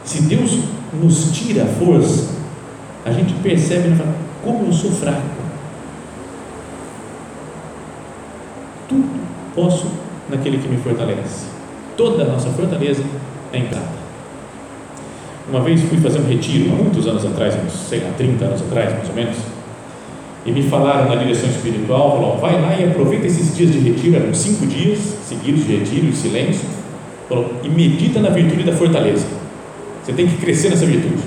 Se 0.04 0.23
Deus 0.23 0.59
nos 0.92 1.33
tira 1.33 1.64
a 1.64 1.66
força, 1.66 2.30
a 3.04 3.11
gente 3.11 3.35
percebe 3.42 3.97
fala, 3.97 4.14
como 4.42 4.66
eu 4.66 4.73
sou 4.73 4.92
fraco. 4.92 5.23
Tudo 8.88 9.25
posso 9.54 9.87
naquele 10.28 10.58
que 10.58 10.68
me 10.68 10.76
fortalece. 10.78 11.46
Toda 11.96 12.25
a 12.25 12.26
nossa 12.26 12.49
fortaleza 12.50 13.02
é 13.52 13.58
emprestada. 13.58 14.04
Uma 15.49 15.61
vez 15.61 15.82
fui 15.82 15.99
fazer 15.99 16.20
um 16.20 16.26
retiro, 16.26 16.73
há 16.73 16.76
muitos 16.76 17.06
anos 17.06 17.25
atrás, 17.25 17.54
uns, 17.54 17.73
sei 17.73 18.00
lá, 18.00 18.11
30 18.16 18.44
anos 18.44 18.62
atrás, 18.62 18.92
mais 18.94 19.08
ou 19.08 19.14
menos, 19.14 19.37
e 20.46 20.52
me 20.52 20.62
falaram 20.62 21.08
na 21.08 21.16
direção 21.16 21.49
espiritual, 21.49 22.12
falou, 22.12 22.38
vai 22.38 22.61
lá 22.61 22.75
e 22.76 22.84
aproveita 22.84 23.26
esses 23.26 23.56
dias 23.56 23.73
de 23.73 23.78
retiro, 23.78 24.16
eram 24.16 24.32
cinco 24.34 24.66
dias 24.66 24.99
seguidos 25.26 25.66
de 25.66 25.76
retiro, 25.76 26.06
em 26.06 26.12
silêncio, 26.12 26.66
falou, 27.28 27.50
e 27.62 27.68
medita 27.68 28.20
na 28.20 28.30
virtude 28.30 28.62
da 28.62 28.73
fortaleza. 28.73 29.26
Você 30.02 30.12
tem 30.12 30.26
que 30.26 30.37
crescer 30.37 30.70
nessa 30.70 30.84
virtude. 30.84 31.23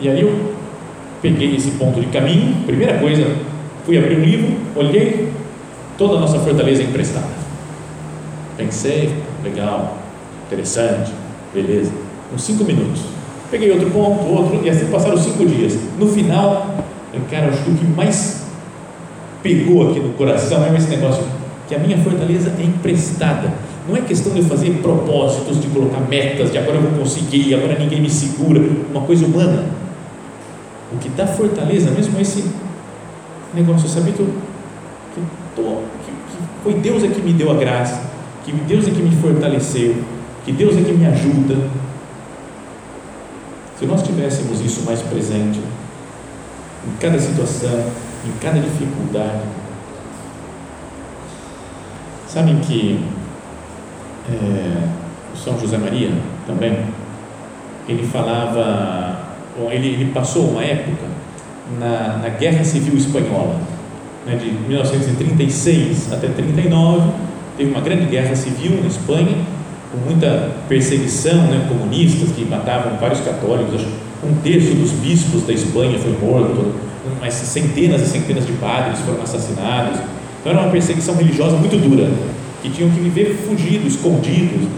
E 0.00 0.08
aí 0.08 0.20
eu 0.20 0.52
peguei 1.20 1.56
esse 1.56 1.72
ponto 1.72 2.00
de 2.00 2.06
caminho, 2.06 2.56
primeira 2.66 2.98
coisa, 2.98 3.26
fui 3.84 3.98
abrir 3.98 4.18
um 4.18 4.22
livro, 4.22 4.56
olhei, 4.76 5.28
toda 5.98 6.16
a 6.16 6.20
nossa 6.20 6.38
fortaleza 6.38 6.82
é 6.82 6.86
emprestada. 6.86 7.26
Pensei, 8.56 9.14
legal, 9.44 9.98
interessante, 10.46 11.12
beleza 11.52 12.08
uns 12.32 12.42
cinco 12.42 12.64
minutos. 12.64 13.02
Peguei 13.50 13.70
outro 13.72 13.90
ponto, 13.90 14.26
outro, 14.26 14.60
e 14.62 14.68
assim 14.68 14.86
passaram 14.86 15.16
cinco 15.16 15.44
dias. 15.46 15.78
No 15.98 16.06
final, 16.08 16.84
eu 17.14 17.20
quero, 17.28 17.48
acho 17.48 17.62
que 17.62 17.70
o 17.70 17.74
que 17.74 17.86
mais 17.86 18.46
pegou 19.42 19.90
aqui 19.90 20.00
no 20.00 20.10
coração 20.10 20.64
é 20.64 20.76
esse 20.76 20.88
negócio, 20.88 21.22
que 21.66 21.74
a 21.74 21.78
minha 21.78 21.96
fortaleza 21.98 22.52
é 22.58 22.62
emprestada. 22.62 23.52
Não 23.88 23.96
é 23.96 24.02
questão 24.02 24.34
de 24.34 24.42
fazer 24.42 24.70
propósitos, 24.82 25.60
de 25.60 25.68
colocar 25.68 26.00
metas, 26.00 26.50
de 26.50 26.58
agora 26.58 26.76
eu 26.76 26.82
vou 26.82 26.98
conseguir, 26.98 27.54
agora 27.54 27.78
ninguém 27.78 28.02
me 28.02 28.10
segura, 28.10 28.60
uma 28.90 29.00
coisa 29.00 29.24
humana. 29.24 29.64
O 30.92 30.98
que 30.98 31.08
dá 31.10 31.26
fortaleza 31.26 31.90
mesmo 31.90 32.18
é 32.18 32.22
esse 32.22 32.44
negócio, 33.54 33.88
saber 33.88 34.12
que, 34.12 34.28
tô, 35.58 35.82
que, 36.04 36.10
que 36.10 36.62
foi 36.62 36.74
Deus 36.74 37.02
é 37.04 37.08
que 37.08 37.20
me 37.20 37.32
deu 37.32 37.50
a 37.50 37.54
graça, 37.54 38.02
que 38.44 38.52
Deus 38.52 38.86
é 38.86 38.90
que 38.90 39.02
me 39.02 39.14
fortaleceu, 39.16 39.96
que 40.44 40.52
Deus 40.52 40.76
é 40.76 40.82
que 40.82 40.92
me 40.92 41.06
ajuda, 41.06 41.56
se 43.78 43.86
nós 43.86 44.02
tivéssemos 44.02 44.60
isso 44.60 44.84
mais 44.84 45.02
presente, 45.02 45.60
em 46.86 46.96
cada 46.98 47.18
situação, 47.18 47.78
em 48.26 48.32
cada 48.40 48.58
dificuldade, 48.58 49.42
sabem 52.26 52.58
que 52.60 53.04
é, 54.30 54.88
o 55.32 55.36
São 55.36 55.58
José 55.58 55.78
Maria 55.78 56.10
também, 56.46 56.86
ele 57.88 58.06
falava, 58.06 59.18
ele, 59.70 59.88
ele 59.88 60.12
passou 60.12 60.50
uma 60.50 60.62
época 60.62 61.06
na, 61.78 62.18
na 62.18 62.28
Guerra 62.28 62.64
Civil 62.64 62.94
Espanhola, 62.94 63.60
né, 64.28 64.36
de 64.36 64.50
1936 64.68 66.12
até 66.12 66.28
39, 66.28 67.10
teve 67.56 67.70
uma 67.70 67.80
grande 67.80 68.04
guerra 68.04 68.36
civil 68.36 68.78
na 68.82 68.86
Espanha, 68.86 69.34
com 69.90 69.98
muita 70.04 70.52
perseguição, 70.68 71.46
né, 71.46 71.66
comunistas 71.66 72.30
que 72.32 72.44
matavam 72.44 72.98
vários 72.98 73.20
católicos, 73.20 73.80
um 74.22 74.34
terço 74.42 74.74
dos 74.74 74.90
bispos 74.92 75.44
da 75.44 75.52
Espanha 75.54 75.98
foi 75.98 76.12
morto, 76.20 76.74
mas 77.20 77.32
centenas 77.32 78.02
e 78.02 78.06
centenas 78.06 78.46
de 78.46 78.52
padres 78.54 78.98
foram 79.00 79.22
assassinados. 79.22 79.98
Então 80.40 80.52
era 80.52 80.60
uma 80.60 80.70
perseguição 80.70 81.14
religiosa 81.14 81.56
muito 81.56 81.76
dura, 81.76 82.10
que 82.60 82.68
tinham 82.68 82.90
que 82.90 83.00
viver 83.00 83.34
fugidos, 83.46 83.94
escondidos. 83.94 84.68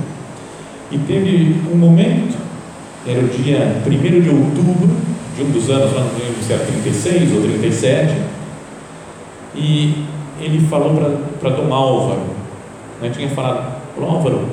E 0.92 0.98
teve 0.98 1.56
um 1.72 1.76
momento, 1.76 2.36
era 3.06 3.20
o 3.20 3.28
dia 3.28 3.76
1 3.84 4.20
de 4.20 4.28
outubro 4.28 4.90
de 5.36 5.42
um 5.42 5.50
dos 5.50 5.70
anos, 5.70 5.92
não 5.92 6.02
lembro 6.02 6.42
se 6.46 6.52
era 6.52 6.64
36 6.64 7.32
ou 7.32 7.42
37, 7.42 8.14
e 9.54 10.04
ele 10.40 10.66
falou 10.68 10.94
para 11.40 11.50
Dom 11.50 11.72
Álvaro, 11.72 12.22
né, 13.00 13.10
tinha 13.14 13.28
falado, 13.28 13.80
Álvaro, 14.00 14.46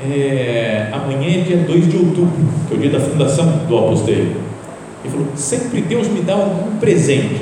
é, 0.00 0.88
amanhã 0.92 1.40
é 1.40 1.42
dia 1.42 1.56
2 1.56 1.88
de 1.88 1.96
outubro, 1.96 2.48
que 2.68 2.74
é 2.74 2.76
o 2.76 2.80
dia 2.80 2.90
da 2.90 3.00
fundação 3.00 3.46
do 3.66 3.78
Aposteio. 3.78 4.36
Ele 5.04 5.12
falou: 5.12 5.26
sempre 5.34 5.80
Deus 5.80 6.08
me 6.08 6.20
dá 6.20 6.36
um, 6.36 6.76
presente, 6.78 7.40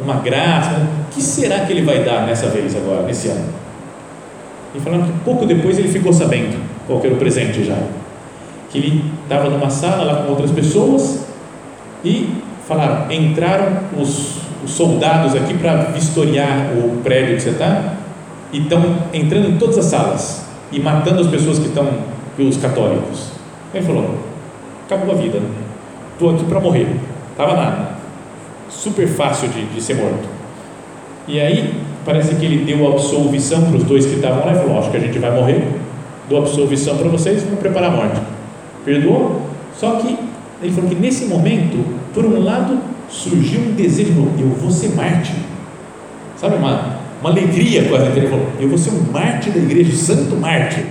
uma 0.00 0.14
graça. 0.16 0.76
O 0.76 1.14
que 1.14 1.20
será 1.20 1.60
que 1.60 1.72
ele 1.72 1.82
vai 1.82 2.04
dar 2.04 2.26
nessa 2.26 2.48
vez 2.48 2.76
agora, 2.76 3.02
nesse 3.02 3.28
ano? 3.28 3.46
E 4.74 4.80
falando 4.80 5.06
que 5.06 5.24
pouco 5.24 5.46
depois 5.46 5.78
ele 5.78 5.88
ficou 5.88 6.12
sabendo 6.12 6.60
qual 6.86 7.00
era 7.04 7.14
o 7.14 7.16
presente 7.16 7.64
já. 7.64 7.78
Que 8.70 8.78
ele 8.78 9.04
estava 9.24 9.48
numa 9.48 9.70
sala 9.70 10.04
lá 10.04 10.22
com 10.22 10.30
outras 10.30 10.52
pessoas 10.52 11.26
e 12.04 12.28
falaram: 12.66 13.10
entraram 13.10 13.78
os, 13.98 14.36
os 14.64 14.70
soldados 14.70 15.34
aqui 15.34 15.54
para 15.54 15.76
vistoriar 15.92 16.72
o 16.76 17.00
prédio 17.02 17.36
que 17.36 17.42
você 17.42 17.50
está 17.50 17.94
e 18.52 18.58
estão 18.58 18.82
entrando 19.12 19.48
em 19.48 19.58
todas 19.58 19.78
as 19.78 19.84
salas 19.86 20.46
e 20.72 20.80
matando 20.80 21.20
as 21.20 21.26
pessoas 21.26 21.58
que 21.58 21.66
estão, 21.66 21.88
os 22.38 22.56
católicos. 22.56 23.30
Ele 23.74 23.84
falou: 23.84 24.14
acabou 24.86 25.14
a 25.14 25.18
vida. 25.18 25.40
Estou 26.12 26.30
aqui 26.30 26.44
para 26.44 26.60
morrer. 26.60 26.88
Estava 27.30 27.54
nada. 27.54 27.88
Super 28.68 29.06
fácil 29.06 29.48
de, 29.48 29.64
de 29.66 29.80
ser 29.80 29.94
morto. 29.94 30.28
E 31.26 31.38
aí, 31.40 31.74
parece 32.04 32.34
que 32.34 32.44
ele 32.44 32.64
deu 32.64 32.86
absolvição 32.90 33.62
para 33.62 33.76
os 33.76 33.84
dois 33.84 34.06
que 34.06 34.14
estavam 34.14 34.44
lá 34.44 34.52
e 34.52 34.56
falou: 34.56 34.78
Acho 34.78 34.90
que 34.90 34.96
a 34.96 35.00
gente 35.00 35.18
vai 35.18 35.30
morrer, 35.30 35.62
dou 36.28 36.38
absolvição 36.38 36.96
para 36.96 37.08
vocês, 37.08 37.42
vamos 37.42 37.60
preparar 37.60 37.90
a 37.90 37.96
morte. 37.96 38.20
Perdoou? 38.84 39.42
Só 39.76 39.96
que 39.96 40.16
ele 40.62 40.72
falou 40.72 40.88
que 40.88 40.96
nesse 40.96 41.26
momento, 41.26 41.84
por 42.12 42.24
um 42.24 42.42
lado, 42.42 42.78
surgiu 43.08 43.60
um 43.60 43.72
desejo: 43.72 44.12
Eu 44.38 44.48
vou 44.48 44.70
ser 44.70 44.94
mártir. 44.94 45.34
Sabe, 46.36 46.56
uma, 46.56 46.98
uma 47.20 47.30
alegria 47.30 47.88
quase. 47.88 48.06
Ele 48.06 48.28
falou: 48.28 48.46
Eu 48.60 48.68
vou 48.68 48.78
ser 48.78 48.90
um 48.90 49.12
mártir 49.12 49.52
da 49.52 49.58
igreja, 49.58 49.92
santo 49.96 50.36
mártir. 50.36 50.84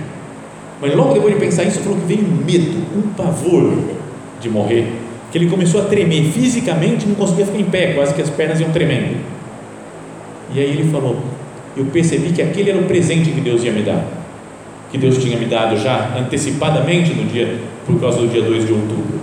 Mas 0.80 0.94
logo 0.94 1.14
depois 1.14 1.34
de 1.34 1.40
pensar 1.40 1.64
isso, 1.64 1.80
falou 1.80 1.98
que 1.98 2.06
veio 2.06 2.20
um 2.20 2.44
medo, 2.44 2.86
um 2.96 3.02
pavor 3.14 3.78
de 4.40 4.48
morrer. 4.48 4.86
Que 5.32 5.38
ele 5.38 5.50
começou 5.50 5.82
a 5.82 5.84
tremer 5.84 6.24
fisicamente, 6.24 7.06
não 7.06 7.14
conseguia 7.14 7.44
ficar 7.44 7.58
em 7.58 7.64
pé, 7.64 7.92
quase 7.94 8.14
que 8.14 8.22
as 8.22 8.30
pernas 8.30 8.60
iam 8.60 8.70
tremendo. 8.70 9.16
E 10.54 10.60
aí 10.60 10.70
ele 10.70 10.90
falou: 10.90 11.18
Eu 11.76 11.86
percebi 11.86 12.32
que 12.32 12.42
aquele 12.42 12.70
era 12.70 12.78
o 12.78 12.84
presente 12.84 13.30
que 13.30 13.40
Deus 13.40 13.62
ia 13.64 13.72
me 13.72 13.82
dar, 13.82 14.04
que 14.90 14.98
Deus 14.98 15.18
tinha 15.18 15.38
me 15.38 15.46
dado 15.46 15.76
já 15.76 16.14
antecipadamente 16.16 17.12
no 17.12 17.24
dia, 17.24 17.58
por 17.86 18.00
causa 18.00 18.18
do 18.18 18.28
dia 18.28 18.42
2 18.42 18.66
de 18.66 18.72
outubro. 18.72 19.17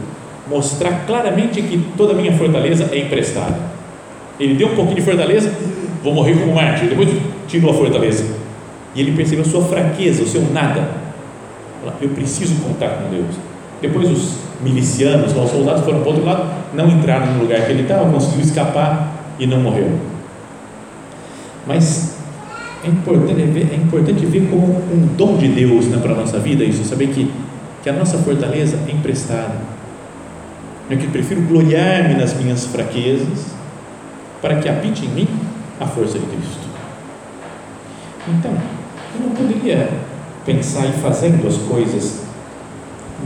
Mostrar 0.48 1.06
claramente 1.06 1.62
que 1.62 1.78
toda 1.98 2.14
a 2.14 2.16
minha 2.16 2.32
fortaleza 2.38 2.90
é 2.92 3.00
emprestada. 3.00 3.58
Ele 4.40 4.56
deu 4.56 4.68
um 4.68 4.76
pouquinho 4.76 4.98
de 4.98 5.02
fortaleza, 5.02 5.52
vou 6.04 6.14
morrer 6.14 6.34
como 6.36 6.54
mártir, 6.54 6.90
depois 6.90 7.10
tirou 7.48 7.72
a 7.72 7.74
fortaleza. 7.74 8.26
E 8.94 9.02
ele 9.02 9.12
percebeu 9.12 9.44
a 9.44 9.48
sua 9.48 9.64
fraqueza, 9.64 10.24
o 10.24 10.28
seu 10.28 10.42
nada. 10.54 10.88
Eu 12.02 12.10
preciso 12.10 12.56
contar 12.62 12.90
com 12.90 13.10
Deus. 13.10 13.36
Depois 13.82 14.10
os 14.10 14.38
milicianos, 14.62 15.36
os 15.36 15.50
soldados 15.50 15.84
foram 15.84 16.00
para 16.00 16.10
o 16.10 16.12
outro 16.12 16.26
lado, 16.26 16.50
não 16.74 16.90
entraram 16.90 17.34
no 17.34 17.42
lugar 17.42 17.66
que 17.66 17.72
ele 17.72 17.84
estava, 17.84 18.10
conseguiu 18.10 18.42
escapar 18.42 19.36
e 19.38 19.46
não 19.46 19.60
morreu. 19.60 19.92
Mas 21.68 22.16
é 22.84 22.88
importante 22.88 23.42
ver, 23.42 23.70
é 23.72 23.76
importante 23.76 24.26
ver 24.26 24.48
como 24.50 24.68
um 24.68 25.08
dom 25.18 25.38
de 25.38 25.48
Deus 25.50 25.86
né, 25.88 25.98
para 26.02 26.14
a 26.14 26.16
nossa 26.16 26.40
vida, 26.40 26.64
isso, 26.64 26.84
saber 26.84 27.08
que, 27.08 27.32
que 27.84 27.90
a 27.90 27.94
nossa 27.94 28.18
fortaleza 28.20 28.78
é 28.88 28.92
emprestada. 28.92 29.75
Eu 30.90 30.98
que 30.98 31.08
prefiro 31.08 31.42
gloriar-me 31.42 32.14
nas 32.14 32.34
minhas 32.36 32.66
fraquezas 32.66 33.46
para 34.42 34.58
que 34.58 34.70
habite 34.70 35.06
em 35.06 35.10
mim 35.10 35.28
a 35.80 35.88
força 35.88 36.20
de 36.20 36.26
Cristo. 36.28 36.68
Então, 38.28 38.52
eu 38.52 39.28
não 39.28 39.36
poderia 39.36 39.90
pensar 40.46 40.86
em 40.86 40.94
fazendo 40.94 41.48
as 41.48 41.58
coisas 41.58 42.24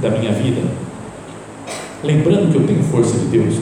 da 0.02 0.10
minha 0.10 0.32
vida, 0.32 0.62
lembrando 2.04 2.52
que 2.52 2.58
eu 2.58 2.66
tenho 2.66 2.84
força 2.84 3.18
de 3.18 3.26
Deus. 3.26 3.60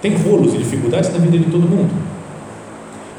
Tem 0.00 0.16
rolos 0.16 0.54
e 0.54 0.58
dificuldades 0.58 1.12
na 1.12 1.18
vida 1.18 1.38
de 1.38 1.44
todo 1.44 1.68
mundo. 1.68 1.92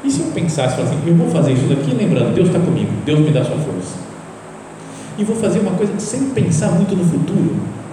E 0.02 0.10
se 0.10 0.20
eu 0.20 0.26
pensasse 0.32 0.80
assim, 0.80 0.98
eu 1.06 1.14
vou 1.14 1.30
fazer 1.30 1.52
isso 1.52 1.66
daqui, 1.66 1.94
lembrando, 1.94 2.34
Deus 2.34 2.48
está 2.48 2.58
comigo, 2.58 2.90
Deus 3.06 3.20
me 3.20 3.30
dá 3.30 3.44
sua 3.44 3.56
força. 3.56 3.96
E 5.16 5.24
vou 5.24 5.36
fazer 5.36 5.60
uma 5.60 5.72
coisa 5.72 5.98
sem 5.98 6.30
pensar 6.30 6.72
muito 6.72 6.96
no 6.96 7.04
futuro. 7.04 7.83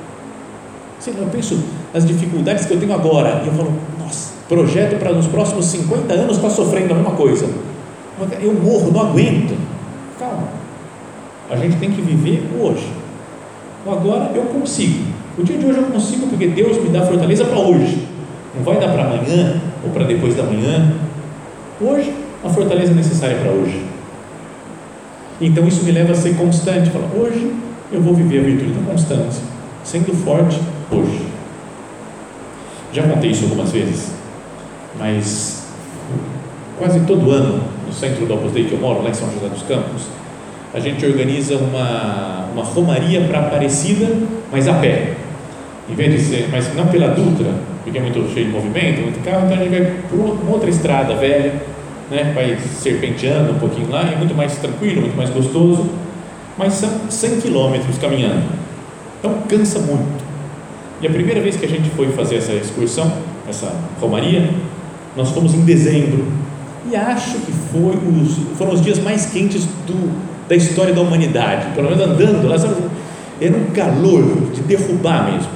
Eu 1.07 1.27
penso 1.31 1.59
nas 1.93 2.05
dificuldades 2.05 2.65
que 2.65 2.73
eu 2.73 2.79
tenho 2.79 2.93
agora, 2.93 3.41
e 3.43 3.47
eu 3.47 3.53
falo, 3.53 3.73
nossa, 3.99 4.33
projeto 4.47 4.99
para 4.99 5.11
nos 5.11 5.27
próximos 5.27 5.65
50 5.65 6.13
anos 6.13 6.35
estar 6.37 6.49
tá 6.49 6.53
sofrendo 6.53 6.93
a 6.93 6.95
mesma 6.95 7.11
coisa. 7.11 7.49
Eu 8.39 8.53
morro, 8.53 8.91
não 8.91 9.01
aguento. 9.01 9.57
Calma. 10.19 10.47
A 11.49 11.55
gente 11.55 11.77
tem 11.77 11.91
que 11.91 12.01
viver 12.01 12.47
hoje. 12.59 12.87
Agora 13.85 14.31
eu 14.35 14.43
consigo. 14.43 15.05
O 15.37 15.43
dia 15.43 15.57
de 15.57 15.65
hoje 15.65 15.79
eu 15.79 15.85
consigo 15.85 16.27
porque 16.27 16.47
Deus 16.47 16.77
me 16.77 16.89
dá 16.89 17.01
fortaleza 17.03 17.45
para 17.45 17.59
hoje. 17.59 18.07
Não 18.55 18.63
vai 18.63 18.79
dar 18.79 18.89
para 18.89 19.05
amanhã 19.05 19.59
ou 19.83 19.89
para 19.89 20.03
depois 20.03 20.35
da 20.35 20.43
manhã, 20.43 20.93
Hoje, 21.83 22.13
a 22.43 22.49
fortaleza 22.49 22.93
necessária 22.93 23.37
para 23.37 23.51
hoje. 23.51 23.83
Então 25.41 25.67
isso 25.67 25.83
me 25.83 25.91
leva 25.91 26.11
a 26.11 26.15
ser 26.15 26.35
constante. 26.35 26.91
Falar, 26.91 27.09
hoje 27.15 27.51
eu 27.91 27.99
vou 27.99 28.13
viver 28.13 28.39
a 28.39 28.43
virtude 28.43 28.73
da 28.73 28.91
constância, 28.91 29.43
sendo 29.83 30.13
forte 30.23 30.59
hoje. 30.91 31.27
Já 32.93 33.03
contei 33.03 33.31
isso 33.31 33.45
algumas 33.45 33.71
vezes, 33.71 34.11
mas 34.99 35.67
quase 36.77 36.99
todo 37.01 37.31
ano, 37.31 37.63
no 37.87 37.93
centro 37.93 38.25
do 38.25 38.33
Opus 38.33 38.51
Dei 38.51 38.65
que 38.65 38.73
eu 38.73 38.79
moro, 38.79 39.01
lá 39.01 39.09
em 39.09 39.13
São 39.13 39.31
José 39.31 39.47
dos 39.47 39.63
Campos, 39.63 40.03
a 40.73 40.79
gente 40.79 41.05
organiza 41.05 41.55
uma, 41.57 42.49
uma 42.53 42.63
romaria 42.63 43.21
para 43.21 43.39
Aparecida, 43.39 44.07
mas 44.51 44.67
a 44.67 44.73
pé. 44.75 45.13
Em 45.89 45.95
vez 45.95 46.13
de 46.13 46.19
ser, 46.19 46.49
mas 46.51 46.73
não 46.75 46.87
pela 46.87 47.09
Dutra, 47.09 47.51
porque 47.83 47.97
é 47.97 48.01
muito 48.01 48.33
cheio 48.33 48.45
de 48.47 48.51
movimento, 48.51 49.01
muito 49.01 49.23
carro, 49.23 49.45
então 49.45 49.57
a 49.57 49.63
gente 49.63 49.69
vai 49.69 49.93
por 50.09 50.19
uma 50.19 50.51
outra 50.51 50.69
estrada 50.69 51.15
velha, 51.15 51.53
né, 52.09 52.31
vai 52.33 52.57
serpenteando 52.57 53.53
um 53.53 53.59
pouquinho 53.59 53.89
lá, 53.89 54.01
é 54.01 54.15
muito 54.15 54.35
mais 54.35 54.57
tranquilo, 54.57 55.01
muito 55.01 55.17
mais 55.17 55.29
gostoso, 55.29 55.89
mas 56.57 56.73
são 56.73 56.89
100 57.09 57.41
quilômetros 57.41 57.97
caminhando, 57.97 58.43
então 59.19 59.33
cansa 59.49 59.79
muito. 59.79 60.30
E 61.01 61.07
a 61.07 61.09
primeira 61.09 61.41
vez 61.41 61.55
que 61.55 61.65
a 61.65 61.69
gente 61.69 61.89
foi 61.91 62.11
fazer 62.11 62.35
essa 62.35 62.53
excursão, 62.53 63.11
essa 63.49 63.73
romaria, 63.99 64.49
nós 65.15 65.29
fomos 65.29 65.53
em 65.53 65.61
dezembro, 65.61 66.25
e 66.89 66.95
acho 66.95 67.39
que 67.39 67.51
foi 67.51 67.95
os, 67.95 68.57
foram 68.57 68.73
os 68.73 68.81
dias 68.81 68.99
mais 68.99 69.25
quentes 69.25 69.65
do, 69.87 70.11
da 70.47 70.55
história 70.55 70.93
da 70.93 71.01
humanidade, 71.01 71.73
pelo 71.73 71.89
menos 71.89 72.03
andando 72.03 72.47
lá, 72.47 72.57
sabe, 72.57 72.75
era 73.39 73.55
um 73.55 73.65
calor 73.71 74.51
de 74.53 74.61
derrubar 74.61 75.31
mesmo. 75.31 75.51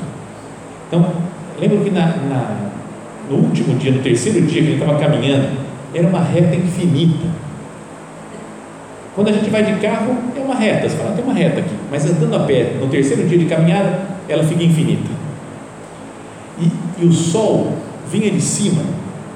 Então, 0.88 1.06
lembro 1.60 1.80
que 1.84 1.92
na, 1.92 2.08
na, 2.08 2.56
no 3.30 3.38
último 3.38 3.76
dia, 3.78 3.92
no 3.92 4.00
terceiro 4.00 4.42
dia 4.42 4.62
que 4.62 4.70
ele 4.70 4.82
estava 4.82 4.98
caminhando, 4.98 5.50
era 5.94 6.08
uma 6.08 6.22
reta 6.22 6.56
infinita. 6.56 7.28
Quando 9.14 9.30
a 9.30 9.32
gente 9.32 9.50
vai 9.50 9.64
de 9.64 9.80
carro, 9.80 10.18
é 10.36 10.40
uma 10.40 10.56
reta, 10.56 10.90
você 10.90 10.98
fala, 10.98 11.12
tem 11.12 11.24
uma 11.24 11.34
reta 11.34 11.60
aqui, 11.60 11.76
mas 11.90 12.06
andando 12.06 12.36
a 12.36 12.40
pé, 12.40 12.74
no 12.80 12.88
terceiro 12.88 13.28
dia 13.28 13.38
de 13.38 13.46
caminhada, 13.46 14.00
ela 14.28 14.44
fica 14.44 14.64
infinita. 14.64 15.14
E, 16.60 16.72
e 17.02 17.06
o 17.06 17.12
sol 17.12 17.74
vinha 18.12 18.32
de 18.32 18.41
cima 18.41 18.82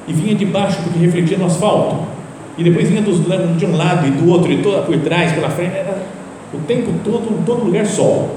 e 0.08 0.14
vinha 0.14 0.36
de 0.36 0.46
baixo 0.46 0.82
porque 0.84 1.00
refletia 1.00 1.38
no 1.38 1.46
asfalto, 1.46 1.98
e 2.58 2.64
depois 2.64 2.90
vinha 2.90 3.02
dos, 3.02 3.20
de 3.58 3.66
um 3.66 3.78
lado 3.78 4.08
e 4.08 4.12
do 4.12 4.30
outro, 4.30 4.52
e 4.52 4.62
toda 4.62 4.82
por 4.82 4.98
trás, 5.00 5.32
pela 5.32 5.50
frente, 5.50 5.76
era 5.76 6.04
o 6.54 6.58
tempo 6.60 6.92
todo, 7.04 7.46
todo 7.46 7.64
lugar 7.64 7.86
sol. 7.86 8.36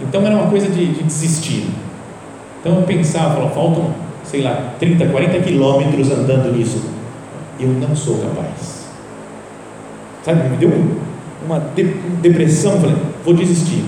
Então 0.00 0.24
era 0.26 0.34
uma 0.34 0.48
coisa 0.48 0.68
de, 0.68 0.86
de 0.86 1.02
desistir. 1.02 1.68
Então 2.60 2.76
eu 2.76 2.82
pensava, 2.82 3.34
falava, 3.34 3.54
faltam, 3.54 3.94
sei 4.24 4.40
lá, 4.40 4.74
30, 4.78 5.06
40 5.06 5.40
quilômetros 5.40 6.10
andando 6.10 6.56
nisso 6.56 6.80
eu 7.60 7.68
não 7.68 7.94
sou 7.94 8.18
capaz. 8.18 8.86
Sabe, 10.22 10.48
me 10.48 10.56
deu 10.56 10.70
uma 11.44 11.58
depressão, 12.20 12.80
falei, 12.80 12.96
vou 13.24 13.34
desistir. 13.34 13.84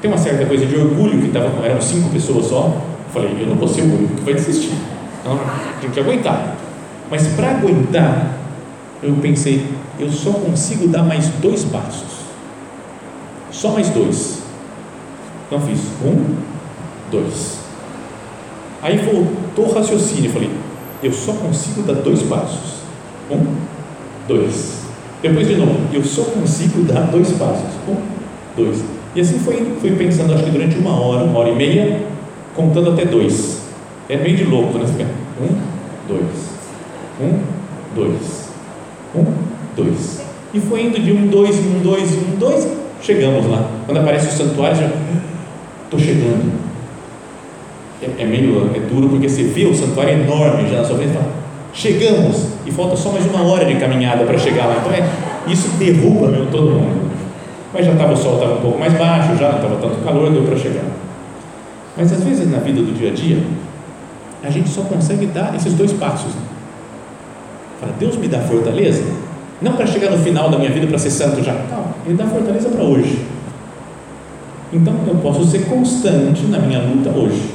Tem 0.00 0.10
uma 0.10 0.18
certa 0.18 0.46
coisa 0.46 0.66
de 0.66 0.76
orgulho 0.76 1.20
que 1.20 1.26
estava 1.26 1.66
eram 1.66 1.80
cinco 1.80 2.08
pessoas 2.10 2.46
só. 2.46 2.74
Falei, 3.12 3.36
eu 3.40 3.46
não 3.46 3.56
vou 3.56 3.66
ser 3.66 3.82
o 3.82 3.84
único 3.84 4.14
que 4.16 4.22
vai 4.22 4.34
desistir. 4.34 4.72
Então, 5.20 5.38
tem 5.80 5.90
que 5.90 6.00
aguentar. 6.00 6.56
Mas 7.10 7.26
para 7.28 7.50
aguentar, 7.50 8.38
eu 9.02 9.14
pensei, 9.16 9.66
eu 9.98 10.10
só 10.10 10.32
consigo 10.32 10.86
dar 10.88 11.02
mais 11.02 11.28
dois 11.40 11.64
passos. 11.64 12.20
Só 13.50 13.70
mais 13.70 13.88
dois. 13.90 14.42
Então 15.46 15.60
fiz 15.60 15.80
um, 16.04 16.36
dois. 17.10 17.58
Aí 18.80 18.98
voltou 18.98 19.66
o 19.66 19.74
raciocínio, 19.74 20.30
falei, 20.30 20.50
eu 21.02 21.12
só 21.12 21.32
consigo 21.32 21.82
dar 21.82 21.94
dois 21.94 22.22
passos. 22.22 22.80
Um, 23.30 23.44
dois. 24.28 24.80
Depois 25.20 25.48
de 25.48 25.56
novo, 25.56 25.76
eu 25.92 26.04
só 26.04 26.22
consigo 26.22 26.82
dar 26.84 27.02
dois 27.10 27.32
passos. 27.32 27.70
Um, 27.88 27.96
dois. 28.56 28.82
E 29.14 29.20
assim 29.20 29.38
foi, 29.40 29.76
fui 29.80 29.90
pensando, 29.96 30.32
acho 30.32 30.44
que 30.44 30.50
durante 30.50 30.78
uma 30.78 30.98
hora, 31.00 31.24
uma 31.24 31.40
hora 31.40 31.50
e 31.50 31.56
meia, 31.56 32.06
contando 32.60 32.90
até 32.90 33.04
dois. 33.04 33.62
É 34.08 34.16
meio 34.16 34.36
de 34.36 34.44
louco, 34.44 34.78
né? 34.78 34.84
Um, 35.40 35.56
dois. 36.08 36.50
Um, 37.20 37.38
dois. 37.94 38.50
Um, 39.14 39.24
dois. 39.76 40.20
E 40.52 40.60
foi 40.60 40.82
indo 40.82 41.00
de 41.00 41.12
um, 41.12 41.26
dois, 41.28 41.56
um, 41.56 41.80
dois, 41.82 42.12
um, 42.12 42.36
dois. 42.38 42.68
Chegamos 43.00 43.46
lá. 43.46 43.68
Quando 43.86 43.98
aparece 43.98 44.28
o 44.28 44.30
santuário, 44.32 44.76
já 44.76 44.90
estou 45.84 45.98
chegando 45.98 46.70
é, 48.02 48.22
é 48.22 48.24
meio 48.24 48.70
é 48.74 48.80
duro 48.80 49.08
porque 49.08 49.28
você 49.28 49.42
vê 49.42 49.66
o 49.66 49.74
santuário 49.74 50.14
enorme 50.14 50.68
já 50.68 50.78
na 50.78 50.84
sua 50.84 50.96
frente 50.96 51.10
e 51.10 51.14
fala, 51.14 51.28
chegamos 51.72 52.46
e 52.66 52.70
falta 52.70 52.96
só 52.96 53.10
mais 53.10 53.26
uma 53.26 53.42
hora 53.42 53.64
de 53.64 53.74
caminhada 53.76 54.24
para 54.24 54.38
chegar 54.38 54.66
lá. 54.66 54.76
Então 54.80 54.92
é, 54.92 55.06
isso 55.46 55.68
derruba 55.78 56.28
meu 56.28 56.46
todo 56.46 56.70
mundo. 56.70 57.10
Mas 57.72 57.86
já 57.86 57.92
estava 57.92 58.12
o 58.12 58.16
sol 58.16 58.34
estava 58.34 58.54
um 58.54 58.60
pouco 58.60 58.78
mais 58.78 58.92
baixo, 58.94 59.36
já 59.36 59.50
não 59.50 59.56
estava 59.56 59.76
tanto 59.76 60.04
calor, 60.04 60.30
deu 60.30 60.42
para 60.42 60.56
chegar. 60.56 60.84
Mas 62.00 62.14
às 62.14 62.24
vezes 62.24 62.50
na 62.50 62.56
vida 62.56 62.80
do 62.80 62.96
dia 62.96 63.10
a 63.10 63.12
dia, 63.12 63.44
a 64.42 64.48
gente 64.48 64.70
só 64.70 64.80
consegue 64.84 65.26
dar 65.26 65.54
esses 65.54 65.74
dois 65.74 65.92
passos. 65.92 66.32
Fala, 67.78 67.92
Deus 67.98 68.16
me 68.16 68.26
dá 68.26 68.38
fortaleza, 68.38 69.04
não 69.60 69.74
para 69.74 69.86
chegar 69.86 70.10
no 70.10 70.16
final 70.16 70.48
da 70.48 70.56
minha 70.56 70.70
vida 70.70 70.86
para 70.86 70.98
ser 70.98 71.10
santo 71.10 71.44
já, 71.44 71.52
calma, 71.68 71.94
Ele 72.06 72.14
dá 72.14 72.24
fortaleza 72.24 72.70
para 72.70 72.82
hoje. 72.82 73.22
Então 74.72 74.94
eu 75.06 75.16
posso 75.16 75.44
ser 75.44 75.66
constante 75.66 76.46
na 76.46 76.58
minha 76.58 76.80
luta 76.80 77.10
hoje. 77.10 77.50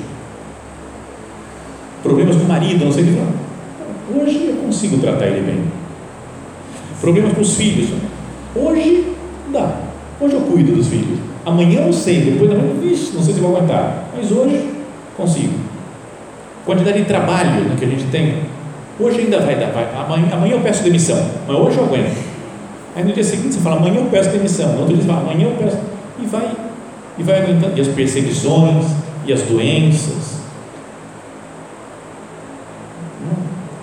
Problemas 2.04 2.36
com 2.36 2.44
o 2.44 2.48
marido, 2.48 2.86
não 2.86 2.92
sei 2.92 3.04
o 3.04 3.08
que. 3.08 4.20
Hoje 4.20 4.50
eu 4.50 4.58
consigo 4.58 5.00
tratar 5.00 5.26
ele 5.26 5.42
bem. 5.42 5.64
Problemas 7.02 7.34
com 7.34 7.42
os 7.42 7.56
filhos. 7.56 7.90
Hoje 8.56 9.12
dá. 9.52 9.80
Hoje 10.22 10.36
eu 10.36 10.42
cuido 10.42 10.76
dos 10.76 10.88
filhos. 10.88 11.35
Amanhã 11.46 11.82
eu 11.82 11.94
sei, 11.94 12.22
depois 12.22 12.50
da 12.50 12.58
manhã, 12.58 12.74
vixe, 12.82 13.14
não 13.14 13.22
sei 13.22 13.36
se 13.36 13.40
vou 13.40 13.56
aguentar. 13.56 14.06
Mas 14.16 14.32
hoje 14.32 14.68
consigo. 15.16 15.54
Quantidade 16.66 17.00
de 17.00 17.06
trabalho 17.06 17.70
que 17.78 17.86
a 17.86 17.88
gente 17.88 18.06
tem. 18.06 18.40
Hoje 19.00 19.20
ainda 19.20 19.40
vai 19.42 19.56
dar. 19.56 19.72
Vai. 19.72 19.88
Amanhã, 19.96 20.28
amanhã 20.34 20.54
eu 20.54 20.62
peço 20.62 20.84
demissão, 20.84 21.24
mas 21.48 21.56
hoje 21.56 21.78
eu 21.78 21.84
aguento. 21.84 22.18
Aí 22.96 23.04
no 23.04 23.14
dia 23.14 23.24
seguinte 23.24 23.54
você 23.54 23.60
fala, 23.60 23.76
amanhã 23.76 23.98
eu 23.98 24.06
peço 24.06 24.30
demissão. 24.32 24.74
No 24.74 24.80
outro 24.80 24.96
dia 24.96 25.04
você 25.04 25.08
fala, 25.08 25.22
amanhã 25.22 25.48
eu 25.48 25.56
peço. 25.56 25.78
E 26.20 26.26
vai, 26.26 26.52
e 27.18 27.24
vai 27.24 27.42
aguentando. 27.44 27.78
E 27.78 27.82
as 27.82 27.88
perseguições, 27.90 28.86
e 29.28 29.34
as 29.34 29.42
doenças. 29.44 30.36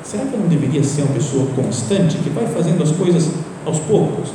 Será 0.02 0.24
que 0.24 0.34
eu 0.34 0.40
não 0.40 0.48
deveria 0.48 0.82
ser 0.82 1.02
uma 1.02 1.14
pessoa 1.14 1.46
constante 1.54 2.18
que 2.18 2.28
vai 2.30 2.46
fazendo 2.46 2.82
as 2.82 2.90
coisas 2.90 3.30
aos 3.64 3.78
poucos? 3.78 4.30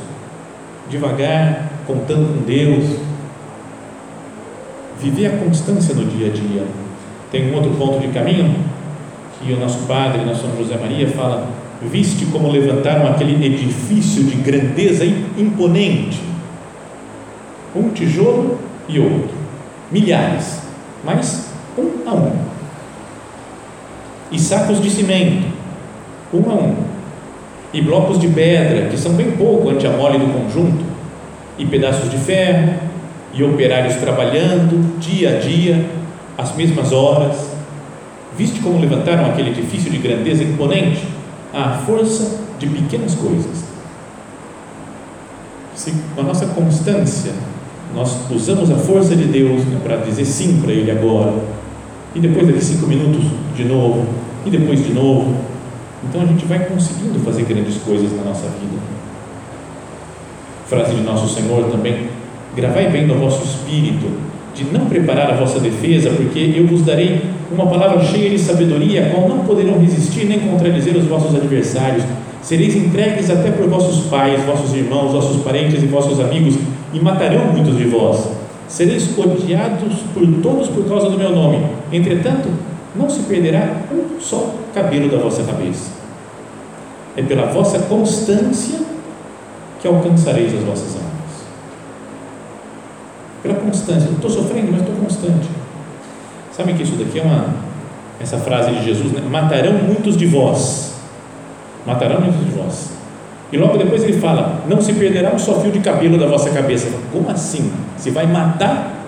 Devagar, 0.88 1.70
contando 1.86 2.34
com 2.34 2.44
Deus. 2.44 2.84
Viver 5.00 5.26
a 5.26 5.44
constância 5.44 5.94
no 5.94 6.04
dia 6.04 6.28
a 6.28 6.30
dia. 6.30 6.64
Tem 7.30 7.50
um 7.50 7.54
outro 7.54 7.70
ponto 7.72 8.00
de 8.00 8.08
caminho 8.08 8.56
que 9.40 9.52
o 9.52 9.60
nosso 9.60 9.86
padre, 9.86 10.24
nosso 10.24 10.42
São 10.42 10.56
José 10.56 10.76
Maria, 10.76 11.06
fala: 11.08 11.48
viste 11.82 12.26
como 12.26 12.50
levantaram 12.50 13.06
aquele 13.06 13.44
edifício 13.44 14.24
de 14.24 14.36
grandeza 14.36 15.04
imponente, 15.04 16.20
um 17.74 17.90
tijolo 17.90 18.58
e 18.88 18.98
outro, 18.98 19.30
milhares, 19.90 20.62
mas 21.04 21.50
um 21.76 22.08
a 22.08 22.14
um, 22.14 22.32
e 24.32 24.38
sacos 24.38 24.80
de 24.80 24.90
cimento, 24.90 25.46
um 26.34 26.50
a 26.50 26.54
um, 26.54 26.76
e 27.72 27.80
blocos 27.80 28.18
de 28.18 28.28
pedra, 28.28 28.88
que 28.88 28.96
são 28.96 29.12
bem 29.12 29.32
pouco 29.32 29.70
ante 29.70 29.86
a 29.86 29.90
mole 29.90 30.18
do 30.18 30.32
conjunto, 30.32 30.84
e 31.56 31.66
pedaços 31.66 32.10
de 32.10 32.16
ferro, 32.16 32.87
e 33.34 33.42
operários 33.42 33.96
trabalhando 33.96 34.98
dia 34.98 35.36
a 35.36 35.40
dia, 35.40 35.88
às 36.36 36.54
mesmas 36.54 36.92
horas. 36.92 37.48
Viste 38.36 38.60
como 38.60 38.80
levantaram 38.80 39.26
aquele 39.26 39.50
edifício 39.50 39.90
de 39.90 39.98
grandeza 39.98 40.44
imponente? 40.44 41.06
À 41.52 41.78
força 41.86 42.38
de 42.58 42.66
pequenas 42.66 43.14
coisas. 43.14 43.64
Se 45.74 45.92
com 46.14 46.20
a 46.20 46.24
nossa 46.24 46.46
constância 46.46 47.32
nós 47.94 48.16
usamos 48.30 48.70
a 48.70 48.76
força 48.76 49.16
de 49.16 49.24
Deus 49.24 49.64
né, 49.64 49.80
para 49.82 49.96
dizer 49.96 50.24
sim 50.24 50.60
para 50.60 50.72
Ele 50.72 50.90
agora, 50.90 51.32
e 52.14 52.20
depois 52.20 52.46
de 52.46 52.62
cinco 52.62 52.86
minutos 52.86 53.24
de 53.56 53.64
novo, 53.64 54.06
e 54.44 54.50
depois 54.50 54.84
de 54.84 54.92
novo, 54.92 55.34
então 56.04 56.22
a 56.22 56.26
gente 56.26 56.44
vai 56.44 56.64
conseguindo 56.66 57.18
fazer 57.20 57.42
grandes 57.44 57.76
coisas 57.78 58.12
na 58.16 58.24
nossa 58.24 58.46
vida. 58.46 58.78
Frase 60.66 60.94
de 60.94 61.02
nosso 61.02 61.34
Senhor 61.34 61.70
também: 61.70 62.08
gravai 62.58 62.88
bem 62.88 63.06
no 63.06 63.14
vosso 63.14 63.44
espírito, 63.44 64.10
de 64.52 64.64
não 64.64 64.86
preparar 64.86 65.30
a 65.30 65.34
vossa 65.34 65.60
defesa, 65.60 66.10
porque 66.10 66.54
eu 66.56 66.66
vos 66.66 66.82
darei 66.82 67.22
uma 67.52 67.66
palavra 67.68 68.04
cheia 68.04 68.28
de 68.30 68.38
sabedoria, 68.38 69.06
a 69.06 69.10
qual 69.10 69.28
não 69.28 69.38
poderão 69.44 69.78
resistir 69.78 70.24
nem 70.24 70.40
contradizer 70.40 70.96
os 70.96 71.04
vossos 71.04 71.36
adversários. 71.36 72.02
Sereis 72.42 72.74
entregues 72.74 73.30
até 73.30 73.52
por 73.52 73.68
vossos 73.68 74.06
pais, 74.06 74.42
vossos 74.44 74.74
irmãos, 74.74 75.12
vossos 75.12 75.42
parentes 75.42 75.82
e 75.82 75.86
vossos 75.86 76.18
amigos, 76.18 76.56
e 76.92 76.98
matarão 76.98 77.52
muitos 77.52 77.76
de 77.76 77.84
vós. 77.84 78.28
Sereis 78.66 79.16
odiados 79.16 79.94
por 80.12 80.26
todos 80.42 80.68
por 80.68 80.88
causa 80.88 81.08
do 81.08 81.16
meu 81.16 81.30
nome. 81.30 81.64
Entretanto, 81.92 82.48
não 82.96 83.08
se 83.08 83.20
perderá 83.20 83.82
um 83.92 84.20
só 84.20 84.54
cabelo 84.74 85.08
da 85.08 85.18
vossa 85.18 85.44
cabeça. 85.44 85.92
É 87.16 87.22
pela 87.22 87.46
vossa 87.46 87.78
constância 87.80 88.80
que 89.80 89.86
alcançareis 89.86 90.52
as 90.54 90.64
vossas 90.64 90.96
almas. 90.96 91.07
Pela 93.42 93.54
constância. 93.54 94.08
Estou 94.08 94.30
sofrendo, 94.30 94.72
mas 94.72 94.80
estou 94.80 94.94
constante. 94.96 95.48
Sabe 96.52 96.74
que 96.74 96.82
isso 96.82 96.96
daqui 96.96 97.20
é 97.20 97.22
uma. 97.22 97.68
Essa 98.20 98.38
frase 98.38 98.72
de 98.72 98.84
Jesus, 98.84 99.12
né? 99.12 99.22
matarão 99.30 99.74
muitos 99.74 100.16
de 100.16 100.26
vós. 100.26 100.94
Matarão 101.86 102.20
muitos 102.20 102.44
de 102.44 102.50
vós. 102.50 102.90
E 103.52 103.56
logo 103.56 103.78
depois 103.78 104.02
ele 104.02 104.14
fala: 104.14 104.62
não 104.68 104.80
se 104.80 104.92
perderá 104.92 105.32
um 105.32 105.38
só 105.38 105.60
fio 105.60 105.70
de 105.70 105.78
cabelo 105.78 106.18
da 106.18 106.26
vossa 106.26 106.50
cabeça. 106.50 106.88
Como 107.12 107.30
assim? 107.30 107.72
Se 107.96 108.10
vai 108.10 108.26
matar 108.26 108.98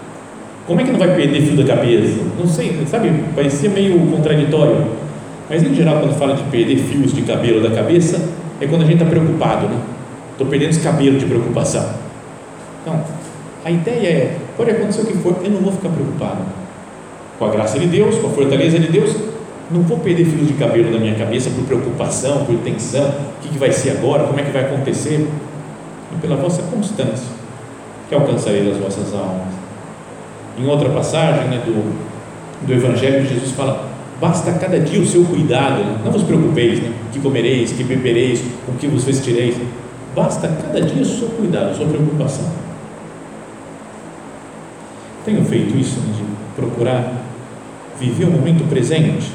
como 0.70 0.80
é 0.80 0.84
que 0.84 0.92
não 0.92 1.00
vai 1.00 1.16
perder 1.16 1.42
fio 1.42 1.56
da 1.56 1.64
cabeça? 1.64 2.20
Não 2.38 2.46
sei, 2.46 2.86
sabe? 2.86 3.10
Parecia 3.34 3.68
meio 3.68 3.98
contraditório. 4.06 4.86
Mas 5.48 5.64
em 5.64 5.74
geral, 5.74 5.98
quando 5.98 6.16
fala 6.16 6.34
de 6.34 6.44
perder 6.44 6.76
fios 6.76 7.12
de 7.12 7.22
cabelo 7.22 7.60
da 7.60 7.74
cabeça, 7.74 8.22
é 8.60 8.68
quando 8.68 8.82
a 8.82 8.84
gente 8.84 9.02
está 9.02 9.06
preocupado, 9.06 9.66
né? 9.66 9.76
Estou 10.30 10.46
perdendo 10.46 10.70
esse 10.70 10.80
cabelo 10.80 11.18
de 11.18 11.26
preocupação. 11.26 11.84
Então, 12.82 13.02
a 13.64 13.70
ideia 13.70 14.08
é: 14.08 14.38
pode 14.56 14.70
acontecer 14.70 15.02
o 15.02 15.06
que 15.06 15.18
for, 15.18 15.36
eu 15.42 15.50
não 15.50 15.60
vou 15.60 15.72
ficar 15.72 15.90
preocupado. 15.90 16.40
Com 17.38 17.44
a 17.46 17.50
graça 17.50 17.78
de 17.78 17.86
Deus, 17.86 18.16
com 18.18 18.28
a 18.28 18.30
fortaleza 18.30 18.78
de 18.78 18.88
Deus, 18.88 19.16
não 19.70 19.82
vou 19.82 19.98
perder 19.98 20.24
fios 20.24 20.48
de 20.48 20.54
cabelo 20.54 20.92
da 20.92 20.98
minha 20.98 21.14
cabeça 21.14 21.48
por 21.50 21.64
preocupação, 21.64 22.44
por 22.44 22.56
tensão. 22.58 23.08
O 23.08 23.48
que, 23.48 23.58
vai 23.58 23.72
ser 23.72 23.90
agora? 23.90 24.24
Como 24.24 24.38
é 24.38 24.42
que 24.42 24.50
vai 24.50 24.64
acontecer? 24.64 25.28
E 26.12 26.20
pela 26.20 26.36
vossa 26.36 26.62
constância, 26.62 27.28
que 28.08 28.14
alcançarei 28.14 28.70
as 28.70 28.76
vossas 28.78 29.14
almas. 29.14 29.54
Em 30.58 30.66
outra 30.66 30.90
passagem 30.90 31.48
né, 31.48 31.62
do, 31.64 32.66
do 32.66 32.72
Evangelho, 32.72 33.26
Jesus 33.26 33.52
fala: 33.52 33.88
basta 34.20 34.52
cada 34.52 34.78
dia 34.80 35.00
o 35.00 35.06
seu 35.06 35.24
cuidado, 35.24 35.84
né? 35.84 35.98
não 36.04 36.12
vos 36.12 36.22
preocupeis, 36.22 36.80
né? 36.80 36.92
que 37.12 37.20
comereis, 37.20 37.72
que 37.72 37.84
bebereis, 37.84 38.42
com 38.66 38.72
que 38.72 38.86
vos 38.86 39.04
vestireis. 39.04 39.56
Basta 40.14 40.48
cada 40.48 40.80
dia 40.80 41.02
o 41.02 41.06
seu 41.06 41.28
cuidado, 41.28 41.70
a 41.70 41.74
sua 41.74 41.86
preocupação. 41.86 42.46
Tenho 45.24 45.44
feito 45.44 45.76
isso, 45.76 46.00
né, 46.00 46.14
de 46.16 46.24
procurar 46.60 47.12
viver 47.98 48.24
o 48.24 48.30
momento 48.30 48.68
presente 48.68 49.30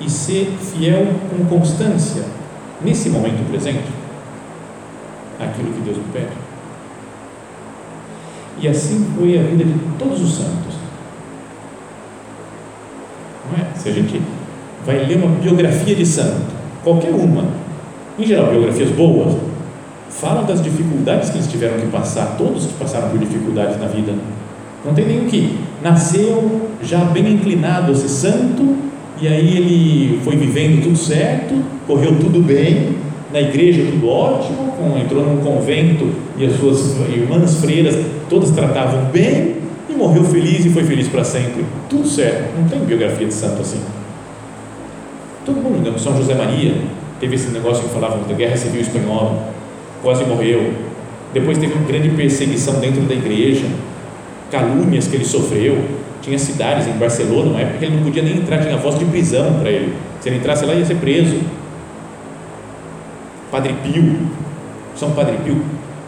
e 0.00 0.10
ser 0.10 0.56
fiel 0.60 1.06
com 1.30 1.44
constância 1.44 2.24
nesse 2.82 3.08
momento 3.10 3.48
presente, 3.48 3.88
aquilo 5.38 5.72
que 5.72 5.80
Deus 5.80 5.98
me 5.98 6.04
pede. 6.12 6.32
E 8.60 8.68
assim 8.68 9.06
foi 9.16 9.38
a 9.38 9.42
vida 9.42 9.64
de 9.64 9.78
todos 9.98 10.20
os 10.20 10.34
santos. 10.34 10.74
Não 13.50 13.64
é? 13.64 13.74
Se 13.74 13.88
a 13.88 13.92
gente 13.92 14.20
vai 14.84 15.04
ler 15.04 15.16
uma 15.16 15.34
biografia 15.36 15.94
de 15.94 16.04
santo, 16.04 16.46
qualquer 16.82 17.12
uma, 17.12 17.44
em 18.18 18.26
geral 18.26 18.50
biografias 18.50 18.90
boas, 18.90 19.34
falam 20.08 20.44
das 20.44 20.62
dificuldades 20.62 21.30
que 21.30 21.36
eles 21.36 21.50
tiveram 21.50 21.78
que 21.78 21.86
passar, 21.86 22.36
todos 22.36 22.66
que 22.66 22.74
passaram 22.74 23.08
por 23.10 23.18
dificuldades 23.18 23.78
na 23.78 23.86
vida. 23.86 24.12
Não 24.84 24.94
tem 24.94 25.06
nenhum 25.06 25.26
que 25.26 25.58
nasceu 25.82 26.70
já 26.82 26.98
bem 26.98 27.34
inclinado 27.34 27.92
a 27.92 27.94
ser 27.94 28.08
santo 28.08 28.76
e 29.20 29.28
aí 29.28 29.56
ele 29.56 30.20
foi 30.24 30.36
vivendo 30.36 30.82
tudo 30.82 30.96
certo, 30.96 31.54
correu 31.86 32.18
tudo 32.18 32.40
bem, 32.40 32.96
na 33.32 33.40
igreja 33.40 33.84
tudo 33.90 34.08
ótimo, 34.08 34.72
entrou 34.98 35.24
num 35.24 35.36
convento 35.38 36.10
e 36.38 36.46
as 36.46 36.56
suas 36.56 36.96
irmãs 37.08 37.56
freiras 37.56 37.96
todas 38.30 38.50
tratavam 38.50 39.04
bem 39.12 39.56
e 39.88 39.92
morreu 39.92 40.24
feliz 40.24 40.64
e 40.64 40.70
foi 40.70 40.84
feliz 40.84 41.06
para 41.08 41.22
sempre. 41.22 41.64
Tudo 41.88 42.08
certo, 42.08 42.58
não 42.58 42.66
tem 42.66 42.80
biografia 42.80 43.26
de 43.26 43.34
santo 43.34 43.60
assim. 43.60 43.80
Todo 45.44 45.56
mundo? 45.56 45.98
São 45.98 46.16
José 46.16 46.34
Maria, 46.34 46.74
teve 47.20 47.34
esse 47.34 47.50
negócio 47.50 47.82
que 47.82 47.90
falavam 47.90 48.22
da 48.26 48.34
guerra 48.34 48.56
civil 48.56 48.80
espanhola, 48.80 49.50
quase 50.02 50.24
morreu. 50.24 50.72
Depois 51.34 51.58
teve 51.58 51.74
uma 51.74 51.86
grande 51.86 52.08
perseguição 52.10 52.80
dentro 52.80 53.02
da 53.02 53.14
igreja, 53.14 53.66
calúnias 54.50 55.06
que 55.06 55.16
ele 55.16 55.24
sofreu. 55.24 55.78
Tinha 56.20 56.38
cidades 56.38 56.86
em 56.86 56.92
Barcelona, 56.92 57.50
uma 57.50 57.60
época 57.60 57.78
que 57.78 57.84
ele 57.86 57.96
não 57.96 58.02
podia 58.02 58.22
nem 58.22 58.36
entrar, 58.36 58.58
tinha 58.58 58.76
voz 58.76 58.98
de 58.98 59.04
prisão 59.06 59.54
para 59.60 59.70
ele. 59.70 59.94
Se 60.20 60.28
ele 60.28 60.36
entrasse 60.36 60.66
lá, 60.66 60.74
ia 60.74 60.84
ser 60.84 60.96
preso 60.96 61.38
Padre 63.50 63.74
Pio, 63.82 64.16
São 64.94 65.10
Padre 65.10 65.38
Pio, 65.44 65.60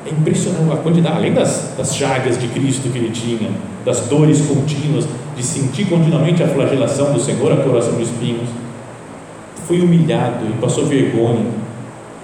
é 0.06 0.10
impressionante 0.10 0.72
a 0.72 0.76
quantidade, 0.76 1.16
além 1.16 1.32
das, 1.32 1.74
das 1.76 1.94
chagas 1.94 2.38
de 2.38 2.46
Cristo 2.48 2.88
que 2.90 2.98
ele 2.98 3.10
tinha, 3.10 3.50
das 3.84 4.00
dores 4.02 4.40
contínuas, 4.42 5.06
de 5.36 5.42
sentir 5.42 5.86
continuamente 5.86 6.42
a 6.42 6.48
flagelação 6.48 7.12
do 7.12 7.20
Senhor, 7.20 7.52
a 7.52 7.56
coração 7.56 7.94
de 7.96 8.02
espinhos, 8.02 8.48
foi 9.66 9.80
humilhado 9.80 10.44
e 10.48 10.52
passou 10.60 10.86
vergonha 10.86 11.46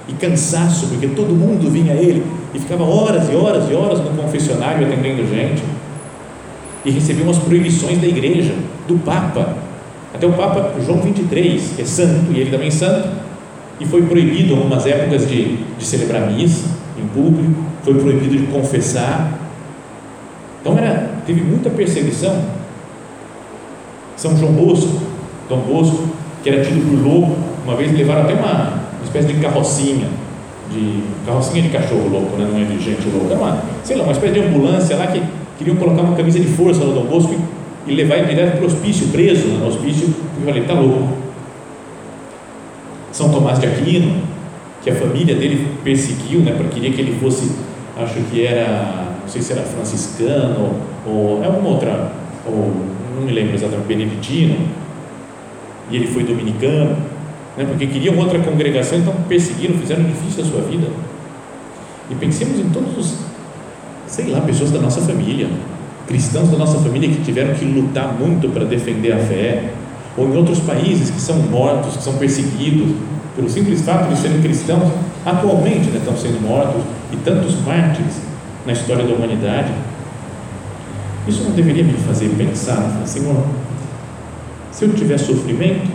e 0.07 0.13
cansaço, 0.13 0.89
porque 0.89 1.09
todo 1.09 1.35
mundo 1.35 1.71
vinha 1.71 1.93
a 1.93 1.97
ele 1.97 2.25
e 2.55 2.59
ficava 2.59 2.85
horas 2.85 3.29
e 3.31 3.35
horas 3.35 3.71
e 3.71 3.75
horas 3.75 4.01
no 4.01 4.11
confessionário 4.11 4.87
atendendo 4.87 5.27
gente 5.29 5.63
e 6.85 6.91
recebia 6.91 7.25
umas 7.25 7.39
proibições 7.39 8.01
da 8.01 8.07
igreja, 8.07 8.55
do 8.87 8.99
Papa, 9.05 9.57
até 10.15 10.27
o 10.27 10.33
Papa 10.33 10.75
João 10.85 11.01
23, 11.01 11.75
que 11.77 11.83
é 11.83 11.85
santo 11.85 12.33
e 12.33 12.41
ele 12.41 12.51
também 12.51 12.71
santo, 12.71 13.09
e 13.81 13.87
foi 13.87 14.03
proibido 14.03 14.55
em 14.55 14.57
algumas 14.57 14.87
épocas 14.87 15.29
de, 15.29 15.57
de 15.57 15.85
celebrar 15.85 16.31
missa 16.31 16.65
em 16.99 17.07
público, 17.07 17.63
foi 17.83 17.95
proibido 17.95 18.37
de 18.37 18.47
confessar. 18.47 19.39
Então 20.61 20.77
era 20.77 21.19
teve 21.27 21.43
muita 21.43 21.71
perseguição. 21.71 22.43
São 24.17 24.37
João 24.37 24.53
Bosco, 24.53 25.01
Dom 25.49 25.61
Bosco, 25.61 26.09
que 26.43 26.49
era 26.49 26.65
tido 26.65 26.81
por 26.89 27.07
louco, 27.07 27.37
uma 27.65 27.77
vez 27.77 27.93
levaram 27.93 28.23
até 28.23 28.35
uma, 28.35 28.81
uma 28.95 29.05
espécie 29.05 29.29
de 29.29 29.41
carrocinha, 29.41 30.09
de 30.73 31.03
carrocinha 31.25 31.63
de 31.63 31.69
cachorro 31.69 32.09
louco, 32.09 32.37
né? 32.37 32.49
não 32.51 32.59
é 32.59 32.65
de 32.65 32.83
gente 32.83 33.09
louca, 33.09 33.35
é 33.35 33.37
uma, 33.37 33.63
sei 33.85 33.97
lá, 33.97 34.05
uma 34.05 34.13
espécie 34.13 34.35
de 34.35 34.41
ambulância 34.41 34.97
lá 34.97 35.07
que 35.07 35.23
queriam 35.59 35.77
colocar 35.77 36.03
uma 36.03 36.17
camisa 36.17 36.39
de 36.39 36.47
força 36.47 36.85
no 36.85 36.95
Dom 36.95 37.07
Bosco 37.07 37.35
e, 37.87 37.95
levar 37.95 38.17
ele 38.19 38.29
direto 38.29 38.57
para 38.57 38.63
o 38.63 38.67
hospício, 38.67 39.09
preso 39.09 39.49
no 39.49 39.67
hospício, 39.67 40.15
eu 40.39 40.45
falei, 40.45 40.63
está 40.63 40.75
louco. 40.75 41.09
São 43.11 43.31
Tomás 43.31 43.59
de 43.59 43.67
Aquino, 43.67 44.23
que 44.83 44.91
a 44.91 44.95
família 44.95 45.35
dele 45.35 45.67
perseguiu, 45.83 46.41
né, 46.41 46.53
porque 46.57 46.75
queria 46.75 46.93
que 46.93 47.01
ele 47.01 47.19
fosse, 47.19 47.51
acho 47.97 48.21
que 48.31 48.47
era, 48.47 49.17
não 49.21 49.29
sei 49.29 49.43
se 49.43 49.53
era 49.53 49.63
franciscano 49.63 50.77
ou 51.05 51.43
é 51.43 51.49
uma 51.49 51.69
outra, 51.69 52.13
ou 52.47 52.73
não 53.17 53.23
me 53.27 53.33
lembro 53.33 53.55
exatamente, 53.55 53.87
beneditino, 53.87 54.57
e 55.91 55.97
ele 55.97 56.07
foi 56.07 56.23
dominicano, 56.23 56.97
né, 57.57 57.65
porque 57.67 57.87
queriam 57.87 58.17
outra 58.19 58.39
congregação, 58.39 58.99
então 58.99 59.15
perseguiram, 59.29 59.77
fizeram 59.79 60.05
difícil 60.05 60.45
a 60.45 60.47
sua 60.47 60.61
vida. 60.61 60.87
E 62.11 62.15
pensemos 62.15 62.59
em 62.61 62.69
todos 62.71 62.97
os, 62.97 63.28
sei 64.09 64.31
lá, 64.31 64.41
pessoas 64.41 64.71
da 64.71 64.81
nossa 64.81 65.01
família, 65.03 65.49
cristãos 66.07 66.49
da 66.49 66.57
nossa 66.57 66.79
família 66.79 67.09
que 67.09 67.23
tiveram 67.23 67.55
que 67.55 67.65
lutar 67.65 68.15
muito 68.19 68.49
para 68.49 68.65
defender 68.65 69.13
a 69.13 69.19
fé, 69.19 69.71
ou 70.17 70.27
em 70.27 70.37
outros 70.37 70.59
países 70.61 71.11
que 71.11 71.21
são 71.21 71.37
mortos, 71.37 71.97
que 71.97 72.03
são 72.03 72.15
perseguidos, 72.15 72.97
pelo 73.37 73.49
simples 73.49 73.83
fato 73.83 74.09
de 74.09 74.19
serem 74.19 74.41
cristãos, 74.41 74.91
atualmente 75.25 75.91
né, 75.91 75.99
estão 75.99 76.17
sendo 76.17 76.41
mortos, 76.41 76.83
e 77.13 77.17
tantos 77.17 77.55
mártires 77.65 78.15
na 78.67 78.73
história 78.73 79.05
da 79.05 79.15
humanidade. 79.15 79.73
Isso 81.27 81.45
não 81.45 81.51
deveria 81.51 81.85
me 81.85 81.93
fazer 81.93 82.31
pensar, 82.31 83.03
Senhor, 83.05 83.45
se 84.73 84.85
eu 84.85 84.93
tiver 84.95 85.19
sofrimento, 85.19 85.91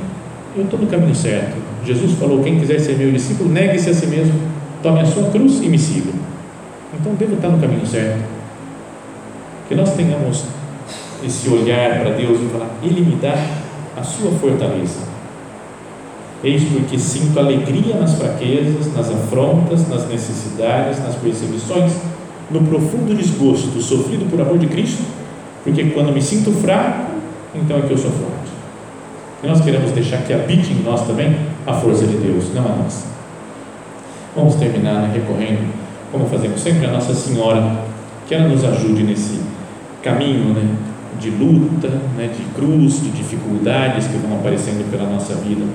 eu 0.55 0.63
estou 0.63 0.79
no 0.79 0.87
caminho 0.87 1.15
certo. 1.15 1.55
Jesus 1.85 2.13
falou: 2.13 2.43
quem 2.43 2.59
quiser 2.59 2.79
ser 2.79 2.97
meu 2.97 3.11
discípulo, 3.11 3.49
negue-se 3.49 3.89
a 3.89 3.93
si 3.93 4.05
mesmo, 4.07 4.33
tome 4.83 4.99
a 5.01 5.05
sua 5.05 5.29
cruz 5.31 5.59
e 5.61 5.67
me 5.67 5.79
siga. 5.79 6.22
Então 7.03 7.15
devo 7.15 7.33
estar 7.33 7.49
no 7.49 7.59
caminho 7.59 7.85
certo. 7.85 8.23
Que 9.67 9.75
nós 9.75 9.93
tenhamos 9.93 10.45
esse 11.21 11.49
olhar 11.49 11.99
para 11.99 12.11
Deus 12.11 12.39
e 12.39 12.45
falar: 12.45 12.69
Ele 12.81 13.01
me 13.01 13.17
dá 13.17 13.35
a 13.97 14.01
sua 14.03 14.31
fortaleza 14.31 15.13
Eis 16.41 16.63
porque 16.63 16.97
sinto 16.97 17.37
alegria 17.39 17.95
nas 17.95 18.15
fraquezas, 18.15 18.93
nas 18.93 19.09
afrontas, 19.09 19.87
nas 19.87 20.07
necessidades, 20.09 21.01
nas 21.01 21.15
perseguições, 21.15 21.93
no 22.51 22.61
profundo 22.63 23.15
desgosto 23.15 23.81
sofrido 23.81 24.29
por 24.29 24.41
amor 24.41 24.57
de 24.57 24.67
Cristo, 24.67 25.03
porque 25.63 25.85
quando 25.91 26.11
me 26.13 26.21
sinto 26.21 26.51
fraco, 26.51 27.13
então 27.55 27.77
é 27.77 27.81
que 27.81 27.91
eu 27.91 27.97
sou 27.97 28.11
forte. 28.11 28.51
E 29.41 29.47
nós 29.47 29.61
queremos 29.61 29.91
deixar 29.91 30.17
que 30.23 30.33
habite 30.33 30.73
em 30.73 30.83
nós 30.83 31.07
também 31.07 31.33
a 31.65 31.73
força 31.73 32.05
de 32.05 32.17
Deus, 32.17 32.53
não 32.53 32.65
a 32.65 32.75
nossa. 32.75 33.07
Vamos 34.35 34.55
terminar 34.55 35.01
né, 35.01 35.11
recorrendo, 35.13 35.73
como 36.13 36.27
fazemos 36.27 36.61
sempre, 36.61 36.85
a 36.85 36.91
Nossa 36.91 37.13
Senhora, 37.13 37.79
que 38.25 38.33
ela 38.33 38.47
nos 38.47 38.63
ajude 38.63 39.03
nesse 39.03 39.41
caminho 40.01 40.53
né, 40.53 40.63
de 41.19 41.29
luta, 41.29 41.89
né, 42.15 42.29
de 42.33 42.43
cruz, 42.55 43.01
de 43.01 43.09
dificuldades 43.09 44.07
que 44.07 44.17
vão 44.17 44.37
aparecendo 44.37 44.89
pela 44.89 45.09
nossa 45.09 45.33
vida 45.35 45.65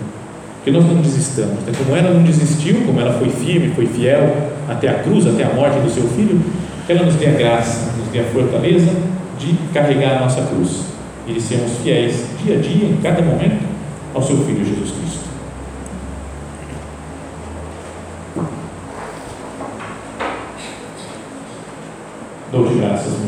que 0.65 0.71
nós 0.71 0.85
não 0.85 0.97
desistamos. 0.97 1.65
Né? 1.65 1.73
Como 1.77 1.97
ela 1.97 2.11
não 2.13 2.23
desistiu, 2.23 2.83
como 2.85 3.01
ela 3.01 3.13
foi 3.15 3.31
firme, 3.31 3.73
foi 3.75 3.87
fiel 3.87 4.51
até 4.69 4.89
a 4.89 4.95
cruz, 5.03 5.27
até 5.27 5.45
a 5.45 5.53
morte 5.55 5.79
do 5.81 5.91
seu 5.91 6.07
filho, 6.09 6.41
que 6.87 6.93
ela 6.93 7.05
nos 7.05 7.15
dê 7.15 7.27
a 7.27 7.33
graça, 7.33 7.93
nos 7.97 8.09
dê 8.09 8.21
a 8.21 8.25
fortaleza 8.25 8.91
de 9.39 9.55
carregar 9.73 10.19
a 10.19 10.21
nossa 10.21 10.43
cruz 10.43 10.85
e 11.27 11.33
de 11.33 11.41
sermos 11.41 11.73
fiéis 11.83 12.27
dia 12.43 12.57
a 12.57 12.61
dia, 12.61 12.87
em 12.87 12.97
cada 13.03 13.23
momento, 13.23 13.67
ao 14.15 14.23
seu 14.23 14.37
Filho 14.45 14.65
Jesus 14.65 14.91
Cristo. 14.91 15.29
Dou-te 22.51 22.75
graças, 22.75 23.13
meu 23.21 23.28